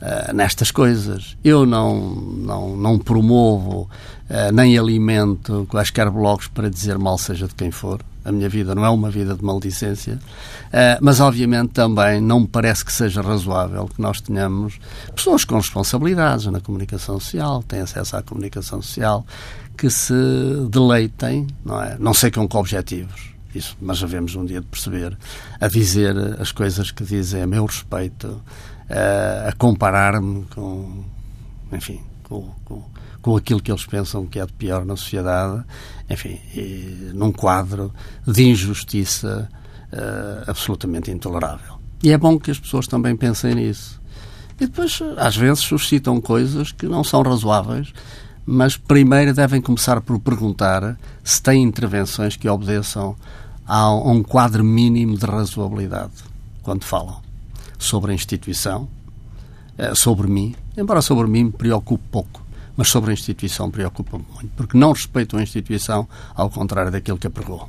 Uh, 0.00 0.32
nestas 0.32 0.70
coisas. 0.70 1.36
Eu 1.42 1.66
não, 1.66 2.14
não, 2.14 2.76
não 2.76 2.98
promovo 3.00 3.90
uh, 4.30 4.52
nem 4.52 4.78
alimento 4.78 5.66
quaisquer 5.68 6.08
blogs 6.08 6.46
para 6.46 6.70
dizer 6.70 6.96
mal 6.96 7.18
seja 7.18 7.48
de 7.48 7.54
quem 7.56 7.72
for. 7.72 8.00
A 8.24 8.30
minha 8.30 8.48
vida 8.48 8.76
não 8.76 8.84
é 8.84 8.90
uma 8.90 9.10
vida 9.10 9.34
de 9.34 9.42
maldicência, 9.42 10.14
uh, 10.14 10.98
mas 11.00 11.18
obviamente 11.18 11.70
também 11.70 12.20
não 12.20 12.40
me 12.40 12.46
parece 12.46 12.84
que 12.84 12.92
seja 12.92 13.22
razoável 13.22 13.88
que 13.88 14.00
nós 14.00 14.20
tenhamos 14.20 14.78
pessoas 15.16 15.44
com 15.44 15.56
responsabilidades 15.56 16.46
na 16.46 16.60
comunicação 16.60 17.18
social, 17.18 17.64
têm 17.64 17.80
acesso 17.80 18.16
à 18.16 18.22
comunicação 18.22 18.80
social, 18.80 19.26
que 19.76 19.88
se 19.90 20.14
deleitem, 20.70 21.46
não 21.64 21.82
é? 21.82 21.96
Não 21.98 22.12
sei 22.12 22.30
com 22.30 22.46
que 22.48 22.56
objetivos, 22.56 23.30
isso, 23.54 23.76
mas 23.80 24.02
havemos 24.02 24.34
um 24.34 24.44
dia 24.44 24.60
de 24.60 24.66
perceber, 24.66 25.16
a 25.60 25.68
dizer 25.68 26.14
as 26.38 26.52
coisas 26.52 26.90
que 26.90 27.02
dizem 27.02 27.42
a 27.42 27.46
meu 27.46 27.64
respeito, 27.64 28.42
a 28.90 29.52
comparar-me 29.52 30.44
com, 30.46 31.04
enfim, 31.72 32.00
com, 32.24 32.50
com, 32.64 32.82
com, 33.20 33.36
aquilo 33.36 33.60
que 33.60 33.70
eles 33.70 33.84
pensam 33.84 34.26
que 34.26 34.40
é 34.40 34.46
de 34.46 34.52
pior 34.52 34.84
na 34.84 34.96
sociedade, 34.96 35.62
enfim, 36.08 36.40
num 37.12 37.32
quadro 37.32 37.92
de 38.26 38.48
injustiça 38.48 39.48
uh, 39.92 40.50
absolutamente 40.50 41.10
intolerável. 41.10 41.78
E 42.02 42.12
é 42.12 42.18
bom 42.18 42.38
que 42.38 42.50
as 42.50 42.58
pessoas 42.58 42.86
também 42.86 43.16
pensem 43.16 43.54
nisso. 43.54 44.00
E 44.60 44.66
depois, 44.66 45.00
às 45.16 45.36
vezes, 45.36 45.60
suscitam 45.60 46.20
coisas 46.20 46.72
que 46.72 46.86
não 46.86 47.04
são 47.04 47.22
razoáveis, 47.22 47.92
mas 48.46 48.76
primeiro 48.76 49.34
devem 49.34 49.60
começar 49.60 50.00
por 50.00 50.18
perguntar 50.18 50.96
se 51.22 51.42
têm 51.42 51.62
intervenções 51.62 52.36
que 52.36 52.48
obedeçam 52.48 53.14
a 53.66 53.92
um 53.92 54.22
quadro 54.22 54.64
mínimo 54.64 55.16
de 55.18 55.26
razoabilidade 55.26 56.24
quando 56.62 56.84
falam 56.84 57.27
sobre 57.78 58.12
a 58.12 58.14
instituição, 58.14 58.88
eh, 59.76 59.94
sobre 59.94 60.26
mim, 60.26 60.54
embora 60.76 61.00
sobre 61.00 61.28
mim 61.28 61.44
me 61.44 61.52
preocupe 61.52 62.04
pouco, 62.10 62.42
mas 62.76 62.88
sobre 62.88 63.10
a 63.10 63.14
instituição 63.14 63.70
preocupa-me 63.70 64.24
muito, 64.34 64.50
porque 64.56 64.76
não 64.76 64.92
respeito 64.92 65.36
a 65.36 65.42
instituição, 65.42 66.08
ao 66.34 66.50
contrário 66.50 66.90
daquilo 66.90 67.18
que 67.18 67.26
apregou. 67.26 67.68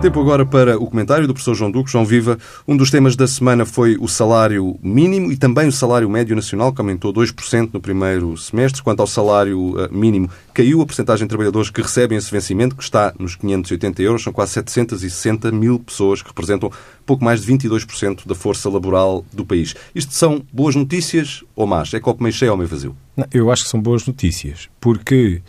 Tempo 0.00 0.18
agora 0.18 0.46
para 0.46 0.78
o 0.78 0.86
comentário 0.86 1.26
do 1.26 1.34
professor 1.34 1.54
João 1.54 1.70
Duque. 1.70 1.90
João 1.90 2.06
Viva, 2.06 2.38
um 2.66 2.74
dos 2.74 2.90
temas 2.90 3.14
da 3.14 3.26
semana 3.26 3.66
foi 3.66 3.98
o 4.00 4.08
salário 4.08 4.78
mínimo 4.82 5.30
e 5.30 5.36
também 5.36 5.68
o 5.68 5.72
salário 5.72 6.08
médio 6.08 6.34
nacional, 6.34 6.72
que 6.72 6.80
aumentou 6.80 7.12
2% 7.12 7.68
no 7.70 7.82
primeiro 7.82 8.34
semestre. 8.38 8.82
Quanto 8.82 9.00
ao 9.00 9.06
salário 9.06 9.78
eh, 9.78 9.88
mínimo, 9.92 10.30
caiu 10.54 10.80
a 10.80 10.86
porcentagem 10.86 11.26
de 11.26 11.28
trabalhadores 11.28 11.68
que 11.68 11.82
recebem 11.82 12.16
esse 12.16 12.30
vencimento, 12.30 12.74
que 12.76 12.82
está 12.82 13.12
nos 13.18 13.36
580 13.36 14.02
euros. 14.02 14.22
São 14.22 14.32
quase 14.32 14.52
760 14.52 15.52
mil 15.52 15.78
pessoas, 15.78 16.22
que 16.22 16.28
representam 16.28 16.72
pouco 17.04 17.22
mais 17.22 17.42
de 17.42 17.52
22% 17.52 18.26
da 18.26 18.34
força 18.34 18.70
laboral 18.70 19.22
do 19.30 19.44
país. 19.44 19.74
Isto 19.94 20.14
são 20.14 20.42
boas 20.50 20.74
notícias 20.74 21.44
ou 21.54 21.66
más? 21.66 21.92
É 21.92 22.00
copo 22.00 22.22
meio 22.22 22.32
cheio 22.32 22.52
ou 22.52 22.56
meio 22.56 22.70
vazio? 22.70 22.96
Não, 23.14 23.26
eu 23.34 23.50
acho 23.50 23.64
que 23.64 23.68
são 23.68 23.78
boas 23.78 24.06
notícias, 24.06 24.70
porque 24.80 25.42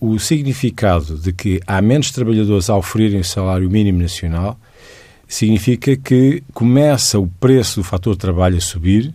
o 0.00 0.18
significado 0.18 1.18
de 1.18 1.32
que 1.32 1.60
há 1.66 1.80
menos 1.82 2.10
trabalhadores 2.10 2.70
a 2.70 2.76
oferirem 2.76 3.20
o 3.20 3.24
salário 3.24 3.70
mínimo 3.70 4.00
nacional 4.00 4.58
significa 5.28 5.96
que 5.96 6.42
começa 6.52 7.18
o 7.18 7.28
preço 7.28 7.80
do 7.80 7.84
fator 7.84 8.16
trabalho 8.16 8.56
a 8.56 8.60
subir 8.60 9.14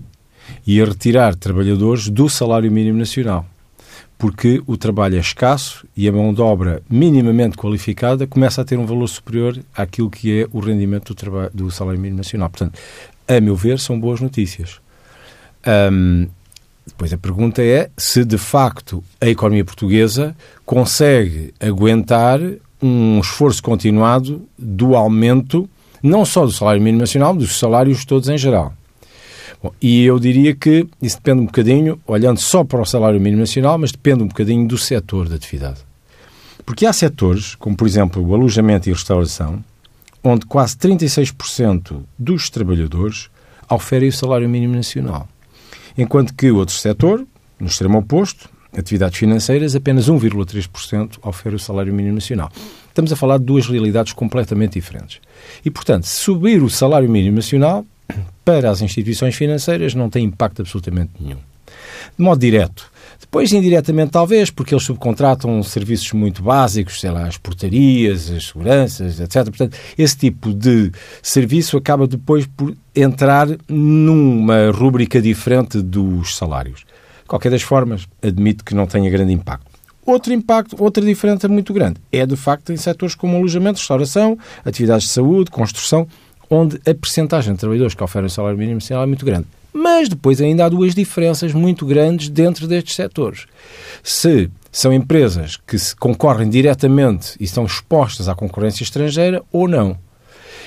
e 0.66 0.82
a 0.82 0.86
retirar 0.86 1.36
trabalhadores 1.36 2.08
do 2.08 2.30
salário 2.30 2.72
mínimo 2.72 2.98
nacional. 2.98 3.46
Porque 4.18 4.62
o 4.66 4.78
trabalho 4.78 5.18
é 5.18 5.20
escasso 5.20 5.86
e 5.98 6.08
a 6.08 6.12
mão 6.12 6.34
de 6.34 6.42
obra 6.42 6.82
minimamente 6.90 7.58
qualificada 7.58 8.26
começa 8.26 8.62
a 8.62 8.66
ter 8.66 8.78
um 8.78 8.86
valor 8.86 9.08
superior 9.08 9.60
àquilo 9.76 10.10
que 10.10 10.42
é 10.42 10.48
o 10.54 10.60
rendimento 10.60 11.08
do, 11.08 11.16
trabalho, 11.16 11.52
do 11.54 11.70
salário 11.70 12.00
mínimo 12.00 12.20
nacional. 12.20 12.50
Portanto, 12.50 12.80
a 13.28 13.42
meu 13.42 13.56
ver, 13.56 13.78
são 13.80 14.00
boas 14.00 14.22
notícias. 14.22 14.80
Um, 15.92 16.28
depois 16.86 17.12
a 17.12 17.18
pergunta 17.18 17.64
é 17.64 17.90
se 17.98 18.24
de 18.24 18.38
facto 18.38 19.04
a 19.20 19.28
economia 19.28 19.66
portuguesa 19.66 20.36
consegue 20.66 21.54
aguentar 21.60 22.40
um 22.82 23.20
esforço 23.20 23.64
continuado 23.64 24.48
do 24.58 24.96
aumento 24.96 25.68
não 26.04 26.24
só 26.24 26.46
do 26.46 26.52
salário 26.52 26.82
mínimo 26.82 27.02
nacional, 27.02 27.36
dos 27.36 27.58
salários 27.58 28.06
todos 28.06 28.30
em 28.30 28.38
geral. 28.38 28.74
Bom, 29.64 29.72
e 29.82 30.04
eu 30.04 30.20
diria 30.20 30.54
que 30.54 30.88
isso 31.02 31.16
depende 31.16 31.42
um 31.42 31.46
bocadinho, 31.46 32.00
olhando 32.06 32.40
só 32.40 32.64
para 32.64 32.82
o 32.82 32.86
salário 32.86 33.20
mínimo 33.20 33.42
nacional, 33.42 33.80
mas 33.80 33.92
depende 33.92 34.22
um 34.22 34.28
bocadinho 34.28 34.68
do 34.68 34.78
setor 34.78 35.28
da 35.28 35.36
atividade. 35.36 35.80
Porque 36.64 36.86
há 36.86 36.94
setores, 36.94 37.56
como 37.56 37.76
por 37.76 37.88
exemplo 37.88 38.24
o 38.24 38.36
alojamento 38.36 38.88
e 38.88 38.94
restauração, 38.94 39.64
onde 40.24 40.46
quase 40.46 40.76
36% 40.78 42.02
dos 42.20 42.52
trabalhadores 42.52 43.30
oferem 43.68 44.10
o 44.10 44.14
salário 44.14 44.48
mínimo 44.48 44.76
nacional 44.76 45.28
enquanto 45.98 46.34
que 46.34 46.52
o 46.52 46.58
outro 46.58 46.76
setor, 46.76 47.26
no 47.60 47.68
extremo 47.68 48.00
oposto, 48.00 48.50
atividades 48.78 49.18
financeiras, 49.18 49.76
apenas 49.76 50.10
1,3% 50.10 51.18
oferece 51.22 51.64
o 51.64 51.66
salário 51.66 51.94
mínimo 51.94 52.16
nacional. 52.16 52.52
Estamos 52.88 53.12
a 53.12 53.16
falar 53.16 53.38
de 53.38 53.46
duas 53.46 53.68
realidades 53.68 54.14
completamente 54.14 54.74
diferentes. 54.74 55.20
E, 55.64 55.72
portanto, 55.72 56.06
subir 56.06 56.62
o 56.62 56.70
salário 56.70 57.10
mínimo 57.10 57.38
nacional 57.38 57.86
para 58.44 58.70
as 58.70 58.82
instituições 58.82 59.36
financeiras 59.36 59.96
não 59.96 60.10
tem 60.10 60.26
impacto 60.26 60.62
absolutamente 60.62 61.12
nenhum. 61.20 61.40
De 62.18 62.24
modo 62.24 62.40
direto, 62.40 62.92
depois, 63.26 63.52
indiretamente, 63.52 64.12
talvez, 64.12 64.52
porque 64.52 64.74
eles 64.74 64.84
subcontratam 64.84 65.62
serviços 65.64 66.12
muito 66.14 66.44
básicos, 66.44 67.02
sei 67.02 67.10
lá, 67.10 67.28
as 67.28 67.38
portarias, 67.38 68.30
as 68.30 68.46
seguranças, 68.46 69.20
etc. 69.20 69.46
Portanto, 69.46 69.76
esse 69.98 70.16
tipo 70.16 70.54
de 70.54 70.92
serviço 71.22 71.76
acaba 71.76 72.08
depois 72.08 72.46
por 72.46 72.76
entrar 72.96 73.48
numa 73.68 74.72
rúbrica 74.72 75.20
diferente 75.22 75.82
dos 75.82 76.38
salários. 76.38 76.82
De 77.24 77.28
qualquer 77.28 77.50
das 77.50 77.64
formas, 77.64 78.08
admito 78.22 78.64
que 78.64 78.76
não 78.76 78.86
tenha 78.86 79.10
grande 79.10 79.34
impacto. 79.34 79.72
Outro 80.06 80.32
impacto, 80.32 80.76
outra 80.80 81.04
diferença 81.04 81.48
muito 81.48 81.74
grande 81.74 82.00
é, 82.12 82.26
de 82.28 82.36
facto, 82.36 82.72
em 82.72 82.78
setores 82.78 83.16
como 83.16 83.36
alojamento, 83.38 83.80
restauração, 83.80 84.38
atividades 84.64 85.08
de 85.08 85.14
saúde, 85.14 85.50
construção, 85.50 86.08
onde 86.48 86.76
a 86.88 86.94
percentagem 86.94 87.54
de 87.54 87.60
trabalhadores 87.60 87.96
que 87.96 88.04
oferem 88.04 88.30
salário 88.30 88.58
mínimo 88.58 88.80
é 88.88 89.06
muito 89.08 89.26
grande. 89.26 89.48
Mas 89.78 90.08
depois 90.08 90.40
ainda 90.40 90.64
há 90.64 90.70
duas 90.70 90.96
diferenças 90.96 91.52
muito 91.52 91.86
grandes 91.86 92.30
dentro 92.30 92.66
destes 92.66 92.96
setores. 92.96 93.46
Se 94.02 94.50
são 94.72 94.94
empresas 94.94 95.58
que 95.58 95.78
se 95.78 95.94
concorrem 95.94 96.50
diretamente 96.50 97.36
e 97.42 97.44
estão 97.44 97.66
expostas 97.66 98.30
à 98.30 98.34
concorrência 98.34 98.84
estrangeira 98.84 99.44
ou 99.52 99.68
não. 99.68 99.98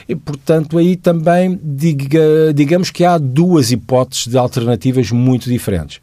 E, 0.06 0.14
portanto, 0.14 0.76
aí 0.76 0.94
também 0.94 1.59
diga, 1.62 2.52
digamos 2.54 2.90
que 2.90 3.02
há 3.02 3.16
duas 3.16 3.72
hipóteses 3.72 4.26
de 4.26 4.36
alternativas 4.36 5.11
muito 5.11 5.48
diferentes. 5.48 6.00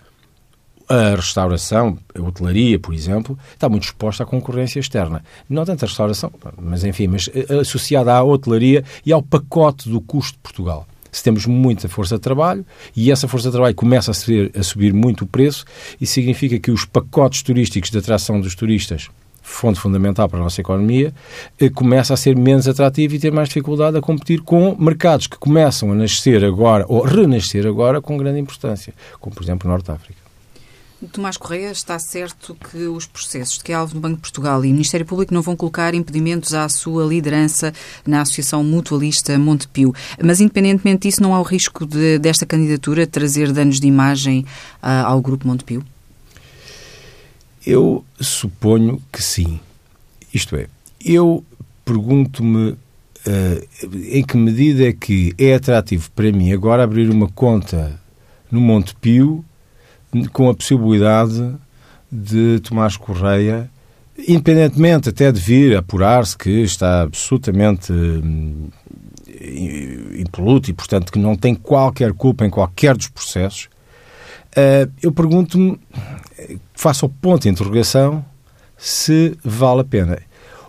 A 0.89 1.15
restauração, 1.15 1.99
a 2.15 2.21
hotelaria, 2.23 2.79
por 2.79 2.91
exemplo, 2.91 3.37
está 3.53 3.69
muito 3.69 3.83
exposta 3.83 4.23
à 4.23 4.25
concorrência 4.25 4.79
externa. 4.79 5.23
Não 5.47 5.63
tanto 5.63 5.85
a 5.85 5.87
restauração, 5.87 6.31
mas 6.59 6.83
enfim, 6.83 7.05
mas 7.05 7.29
eh, 7.35 7.59
associada 7.59 8.11
à 8.11 8.23
hotelaria 8.23 8.83
e 9.05 9.13
ao 9.13 9.21
pacote 9.21 9.89
do 9.89 10.01
custo 10.01 10.33
de 10.33 10.39
Portugal 10.39 10.87
se 11.15 11.23
temos 11.23 11.45
muita 11.45 11.87
força 11.87 12.15
de 12.15 12.21
trabalho 12.21 12.65
e 12.95 13.11
essa 13.11 13.27
força 13.27 13.47
de 13.47 13.53
trabalho 13.53 13.73
começa 13.73 14.11
a, 14.11 14.13
ser, 14.13 14.51
a 14.57 14.61
subir 14.61 14.93
muito 14.93 15.23
o 15.23 15.27
preço, 15.27 15.65
isso 15.99 16.13
significa 16.13 16.59
que 16.59 16.71
os 16.71 16.83
pacotes 16.83 17.41
turísticos 17.41 17.89
de 17.89 17.97
atração 17.97 18.41
dos 18.41 18.53
turistas 18.53 19.09
fonte 19.41 19.79
fundamental 19.79 20.27
para 20.27 20.39
a 20.39 20.43
nossa 20.43 20.59
economia, 20.59 21.13
eh, 21.59 21.69
começa 21.69 22.15
a 22.15 22.17
ser 22.17 22.35
menos 22.35 22.67
atrativo 22.67 23.13
e 23.13 23.19
ter 23.19 23.31
mais 23.31 23.47
dificuldade 23.47 23.95
a 23.95 24.01
competir 24.01 24.41
com 24.41 24.75
mercados 24.77 25.27
que 25.27 25.37
começam 25.37 25.91
a 25.91 25.95
nascer 25.95 26.43
agora, 26.43 26.83
ou 26.87 27.03
renascer 27.03 27.67
agora, 27.67 28.01
com 28.01 28.17
grande 28.17 28.39
importância, 28.39 28.91
como 29.19 29.35
por 29.35 29.43
exemplo 29.43 29.69
Norte 29.69 29.91
África. 29.91 30.24
Tomás 31.11 31.35
Correia, 31.35 31.71
está 31.71 31.99
certo 31.99 32.55
que 32.55 32.87
os 32.87 33.05
processos 33.05 33.57
de 33.57 33.63
que 33.65 33.71
é 33.73 33.75
alvo 33.75 33.93
do 33.93 33.99
Banco 33.99 34.15
de 34.15 34.21
Portugal 34.21 34.63
e 34.63 34.69
o 34.69 34.71
Ministério 34.71 35.05
Público 35.05 35.33
não 35.33 35.41
vão 35.41 35.55
colocar 35.55 35.93
impedimentos 35.93 36.53
à 36.53 36.67
sua 36.69 37.03
liderança 37.05 37.73
na 38.07 38.21
Associação 38.21 38.63
Mutualista 38.63 39.37
Montepio. 39.37 39.93
Mas, 40.23 40.39
independentemente 40.39 41.07
disso, 41.07 41.21
não 41.21 41.35
há 41.35 41.39
o 41.39 41.43
risco 41.43 41.85
de, 41.85 42.17
desta 42.17 42.45
candidatura 42.45 43.05
trazer 43.05 43.51
danos 43.51 43.79
de 43.79 43.87
imagem 43.87 44.45
uh, 44.81 45.05
ao 45.05 45.21
Grupo 45.21 45.45
Montepio? 45.45 45.83
Eu 47.65 48.05
suponho 48.19 49.01
que 49.11 49.21
sim. 49.21 49.59
Isto 50.33 50.55
é, 50.55 50.67
eu 51.03 51.43
pergunto-me 51.83 52.71
uh, 52.71 52.77
em 53.93 54.23
que 54.23 54.37
medida 54.37 54.87
é 54.87 54.93
que 54.93 55.33
é 55.37 55.55
atrativo 55.55 56.09
para 56.11 56.31
mim 56.31 56.53
agora 56.53 56.83
abrir 56.83 57.09
uma 57.09 57.27
conta 57.27 57.99
no 58.49 58.61
Montepio 58.61 59.43
com 60.31 60.49
a 60.49 60.53
possibilidade 60.53 61.55
de 62.11 62.59
Tomás 62.61 62.97
Correia, 62.97 63.69
independentemente 64.27 65.09
até 65.09 65.31
de 65.31 65.39
vir 65.39 65.75
apurar-se 65.75 66.37
que 66.37 66.61
está 66.61 67.01
absolutamente 67.01 67.91
hum, 67.91 68.69
impoluto 70.17 70.69
e, 70.69 70.73
portanto, 70.73 71.11
que 71.11 71.19
não 71.19 71.35
tem 71.35 71.53
qualquer 71.53 72.13
culpa 72.13 72.45
em 72.45 72.49
qualquer 72.49 72.95
dos 72.95 73.09
processos, 73.09 73.67
uh, 74.55 74.91
eu 75.01 75.11
pergunto-me, 75.11 75.79
faço 76.73 77.05
o 77.05 77.09
ponto 77.09 77.43
de 77.43 77.49
interrogação, 77.49 78.23
se 78.77 79.37
vale 79.43 79.81
a 79.81 79.85
pena. 79.85 80.19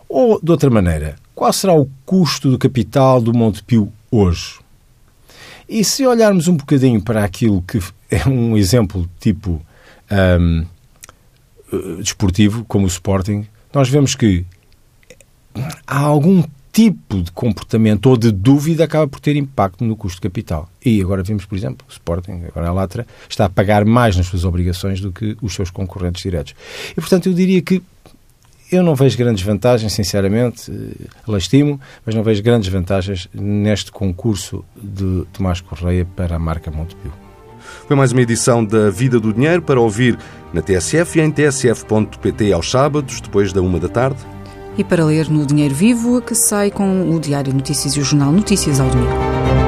Ou, 0.09 0.41
de 0.43 0.51
outra 0.51 0.71
maneira, 0.71 1.17
qual 1.35 1.53
será 1.53 1.75
o 1.75 1.89
custo 2.05 2.51
do 2.51 2.59
capital 2.59 3.21
do 3.21 3.35
Montepio 3.35 3.93
hoje? 4.11 4.59
E 5.69 5.85
se 5.85 6.07
olharmos 6.07 6.47
um 6.47 6.57
bocadinho 6.57 7.03
para 7.03 7.25
aquilo 7.25 7.61
que 7.63 7.81
é 8.11 8.29
um 8.29 8.57
exemplo 8.57 9.09
tipo 9.21 9.61
um, 10.11 10.67
desportivo, 11.99 12.65
como 12.65 12.85
o 12.85 12.89
Sporting, 12.89 13.47
nós 13.73 13.89
vemos 13.89 14.15
que 14.15 14.45
há 15.87 15.99
algum 15.99 16.43
tipo 16.73 17.23
de 17.23 17.33
comportamento 17.33 18.05
ou 18.07 18.17
de 18.19 18.31
dúvida 18.31 18.85
acaba 18.85 19.09
por 19.09 19.19
ter 19.19 19.35
impacto 19.35 19.83
no 19.83 19.97
custo 19.97 20.21
capital. 20.21 20.69
E 20.85 21.01
agora 21.01 21.23
vimos, 21.23 21.47
por 21.47 21.57
exemplo, 21.57 21.87
o 21.89 21.91
Sporting, 21.91 22.43
agora 22.47 22.69
a 22.69 22.73
Latra, 22.73 23.07
está 23.29 23.47
a 23.47 23.49
pagar 23.49 23.85
mais 23.87 24.15
nas 24.17 24.27
suas 24.27 24.45
obrigações 24.45 25.01
do 25.01 25.11
que 25.11 25.37
os 25.41 25.55
seus 25.55 25.71
concorrentes 25.71 26.23
diretos. 26.23 26.55
E, 26.93 26.95
portanto, 26.97 27.31
eu 27.31 27.33
diria 27.33 27.63
que 27.63 27.83
eu 28.71 28.83
não 28.83 28.95
vejo 28.95 29.17
grandes 29.17 29.43
vantagens, 29.43 29.93
sinceramente, 29.93 30.71
eh, 30.71 31.07
lastimo, 31.27 31.81
mas 32.05 32.15
não 32.15 32.23
vejo 32.23 32.43
grandes 32.43 32.69
vantagens 32.69 33.29
neste 33.33 33.91
concurso 33.91 34.65
de 34.77 35.25
Tomás 35.33 35.61
Correia 35.61 36.05
para 36.05 36.37
a 36.37 36.39
marca 36.39 36.71
Montepio. 36.71 37.26
Foi 37.87 37.95
mais 37.95 38.11
uma 38.11 38.21
edição 38.21 38.65
da 38.65 38.91
Vida 38.91 39.21
do 39.21 39.33
Dinheiro 39.33 39.63
para 39.63 39.81
ouvir 39.81 40.19
na 40.53 40.61
TSF 40.61 41.19
e 41.19 41.23
em 41.23 41.31
tsf.pt 41.31 42.53
aos 42.53 42.69
sábados, 42.69 43.21
depois 43.21 43.53
da 43.53 43.63
uma 43.63 43.79
da 43.79 43.89
tarde. 43.89 44.19
E 44.77 44.83
para 44.83 45.05
ler 45.05 45.31
no 45.31 45.47
Dinheiro 45.47 45.75
Vivo, 45.75 46.21
que 46.21 46.35
sai 46.35 46.71
com 46.71 47.11
o 47.15 47.21
Diário 47.21 47.55
Notícias 47.55 47.95
e 47.95 48.01
o 48.01 48.05
Jornal 48.05 48.33
Notícias 48.33 48.81
ao 48.81 48.89
Domingo. 48.89 49.66